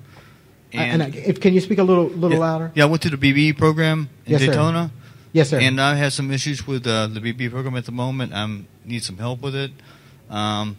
[0.73, 2.71] And, and I, if, can you speak a little little yeah, louder?
[2.73, 4.47] Yeah, I went to the BBE program in Yes, sir.
[4.47, 4.91] Daytona.
[5.31, 5.59] Yes, sir.
[5.59, 8.33] And I have some issues with uh, the BBE program at the moment.
[8.33, 9.71] I need some help with it.
[10.29, 10.77] Um,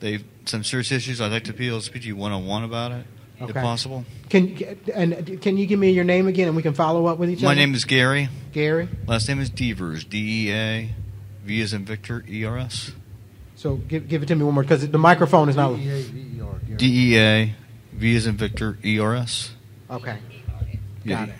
[0.00, 1.20] they've some serious issues.
[1.20, 3.06] I'd like to be able to speak to you one on one about it,
[3.40, 3.60] if Okay.
[3.60, 4.04] possible.
[4.28, 4.56] Can
[4.94, 7.40] and can you give me your name again, and we can follow up with each
[7.40, 7.56] My other?
[7.56, 8.28] My name is Gary.
[8.52, 8.88] Gary.
[9.06, 10.08] Last name is Deavers.
[10.08, 10.90] D E A
[11.44, 12.92] V as in Victor E R S.
[13.56, 15.76] So give give it to me one more because the microphone is not.
[15.76, 16.76] D-E-A-V-E-R.
[16.76, 17.54] D E A
[17.94, 19.50] V as in Victor E R S.
[19.90, 20.18] Okay,
[21.04, 21.26] Yeah.
[21.26, 21.34] got it.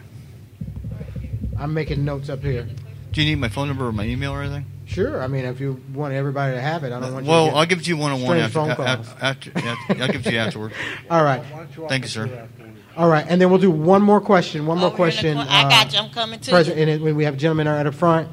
[1.59, 2.67] I'm making notes up here.
[3.13, 4.65] Do you need my phone number or my email or anything?
[4.89, 5.23] Sure.
[5.23, 7.31] I mean, if you want everybody to have it, I don't want you.
[7.31, 9.09] Well, to get I'll give it to you one on one after, phone after, calls.
[9.21, 10.73] after, after- I'll give it to you afterward.
[11.11, 11.43] All right,
[11.77, 12.49] Why Thank you, sir.
[12.97, 14.67] all right, and then we'll do one more question.
[14.67, 15.55] One more Over here in the question.
[15.55, 15.99] I uh, got you.
[16.01, 16.83] I'm coming to President, you.
[16.95, 18.29] and it- when we have gentlemen at the front,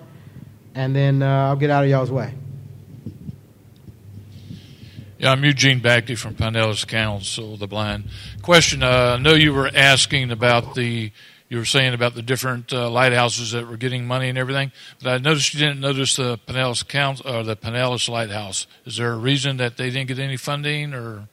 [0.73, 2.33] and then uh, I'll get out of y'all's way.
[5.17, 8.05] Yeah, I'm Eugene Bagley from Pinellas Council of the Blind.
[8.41, 11.11] Question: uh, I know you were asking about the,
[11.49, 14.71] you were saying about the different uh, lighthouses that were getting money and everything,
[15.01, 18.67] but I noticed you didn't notice the Pinellas Council or the Pinellas Lighthouse.
[18.85, 21.27] Is there a reason that they didn't get any funding, or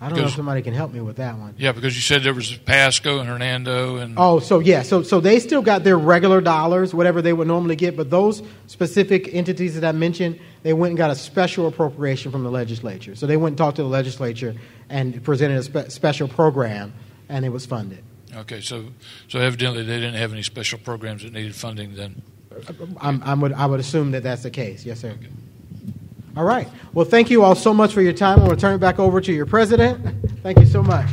[0.00, 1.54] I don't know if somebody can help me with that one.
[1.58, 5.18] yeah, because you said there was Pasco and Hernando and Oh, so yeah, so so
[5.20, 9.74] they still got their regular dollars, whatever they would normally get, but those specific entities
[9.74, 13.16] that I mentioned, they went and got a special appropriation from the legislature.
[13.16, 14.54] So they went and talked to the legislature
[14.88, 16.92] and presented a spe- special program,
[17.28, 18.02] and it was funded.
[18.36, 18.84] okay, so
[19.26, 22.22] so evidently they didn't have any special programs that needed funding then.
[22.52, 24.86] Uh, I'm, I would I would assume that that's the case.
[24.86, 25.16] Yes, sir.
[26.38, 26.68] All right.
[26.94, 28.38] Well, thank you all so much for your time.
[28.38, 30.24] I'm going to turn it back over to your president.
[30.44, 31.10] Thank you so much.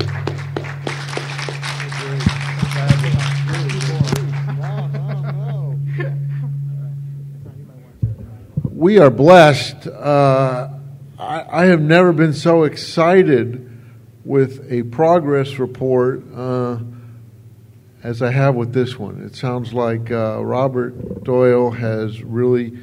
[8.70, 9.88] we are blessed.
[9.88, 10.70] Uh,
[11.18, 13.68] I, I have never been so excited
[14.24, 16.78] with a progress report uh,
[18.04, 19.24] as I have with this one.
[19.24, 22.78] It sounds like uh, Robert Doyle has really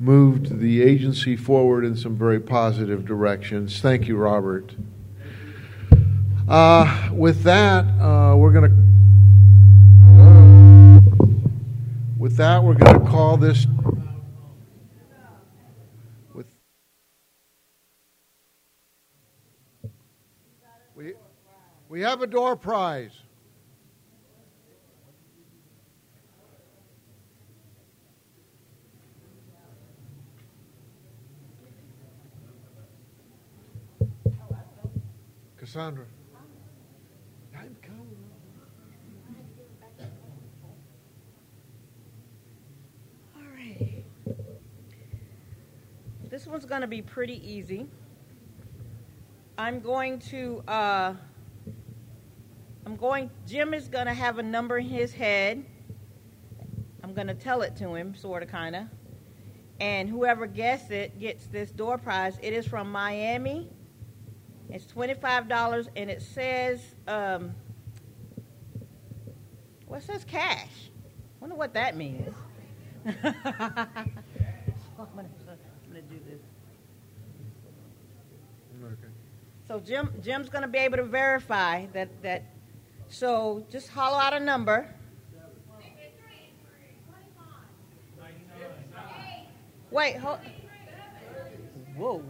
[0.00, 3.80] moved the agency forward in some very positive directions.
[3.80, 4.72] Thank you, Robert.
[6.48, 8.88] Uh, with that, uh, we're going to.
[12.16, 13.66] With that, we're going to call this
[16.34, 16.46] with
[20.96, 21.14] we
[21.88, 23.12] we have a door prize.
[35.68, 36.06] Cassandra.
[43.36, 44.02] All right.
[46.30, 47.86] This one's going to be pretty easy.
[49.58, 51.12] I'm going to, uh,
[52.86, 55.66] I'm going, Jim is going to have a number in his head.
[57.04, 58.84] I'm going to tell it to him, sort of, kind of.
[59.80, 62.38] And whoever gets it gets this door prize.
[62.40, 63.68] It is from Miami.
[64.70, 67.54] It's $25, and it says, um,
[69.86, 70.90] well, it says cash.
[71.40, 72.34] wonder what that means.
[73.06, 73.22] I'm
[75.14, 75.26] going
[75.94, 76.40] to do this.
[78.84, 79.08] Okay.
[79.66, 82.44] So Jim, Jim's going to be able to verify that, that.
[83.08, 84.94] So just hollow out a number.
[89.90, 90.38] Wait, hold.
[91.96, 92.22] Whoa.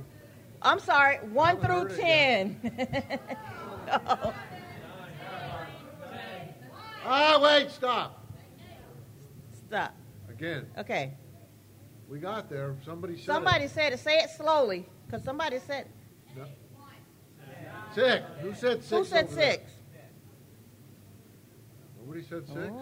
[0.69, 3.19] I'm sorry, 1 through 10.
[3.91, 4.35] Oh,
[7.07, 8.23] Ah, wait, stop.
[9.67, 9.95] Stop.
[10.29, 11.15] Again, Okay.
[12.07, 12.77] we got there.
[12.85, 13.71] Somebody said Somebody it.
[13.71, 13.99] said it.
[14.01, 14.85] Say it slowly.
[15.07, 15.87] Because somebody said.
[17.95, 18.23] Six.
[18.43, 18.91] Who said six?
[18.91, 19.53] Who said over there?
[19.53, 19.71] six?
[21.99, 22.73] Nobody said six?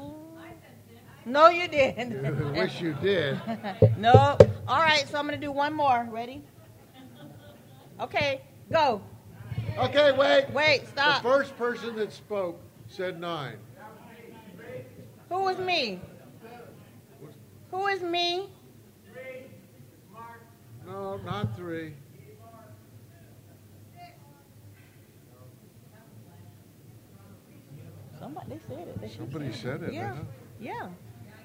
[1.25, 2.53] No, you didn't.
[2.57, 3.41] Wish you did.
[3.97, 4.37] no.
[4.67, 6.05] All right, so I'm going to do one more.
[6.11, 6.43] Ready?
[8.01, 8.41] Okay,
[8.71, 9.01] go.
[9.79, 10.51] Okay, wait.
[10.51, 11.23] Wait, stop.
[11.23, 13.57] The first person that spoke said nine.
[15.29, 16.01] Who is me?
[17.71, 18.49] Who is me?
[20.87, 21.95] No, not three.
[28.19, 29.01] Somebody they said it.
[29.01, 29.93] They Somebody said it.
[29.93, 30.17] Yeah.
[30.61, 30.89] Yeah.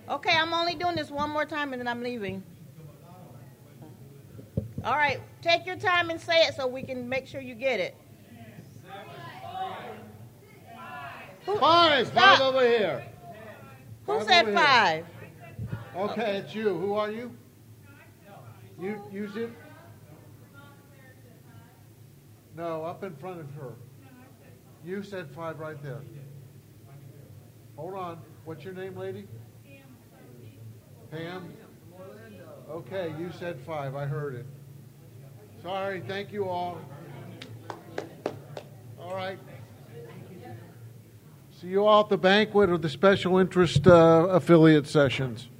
[0.09, 2.43] Okay, I'm only doing this one more time and then I'm leaving.
[4.83, 7.79] All right, take your time and say it so we can make sure you get
[7.79, 7.95] it.
[11.45, 12.07] Who, Five.
[12.07, 12.39] Stop.
[12.39, 13.05] Five over here.
[14.05, 14.55] Who Five said here.
[14.55, 15.05] five?
[15.95, 16.77] Okay, it's you.
[16.77, 17.35] Who are you?
[18.79, 19.51] You use it?
[22.55, 23.73] No, up in front of her.
[24.83, 26.01] You said five right there.
[27.75, 28.19] Hold on.
[28.45, 29.27] What's your name, lady?
[31.11, 31.53] Pam.
[32.69, 33.95] Okay, you said five.
[33.95, 34.45] I heard it.
[35.63, 36.01] Sorry.
[36.07, 36.79] Thank you all.
[38.99, 39.37] All right.
[41.51, 45.51] See you all at the banquet or the special interest uh, affiliate sessions.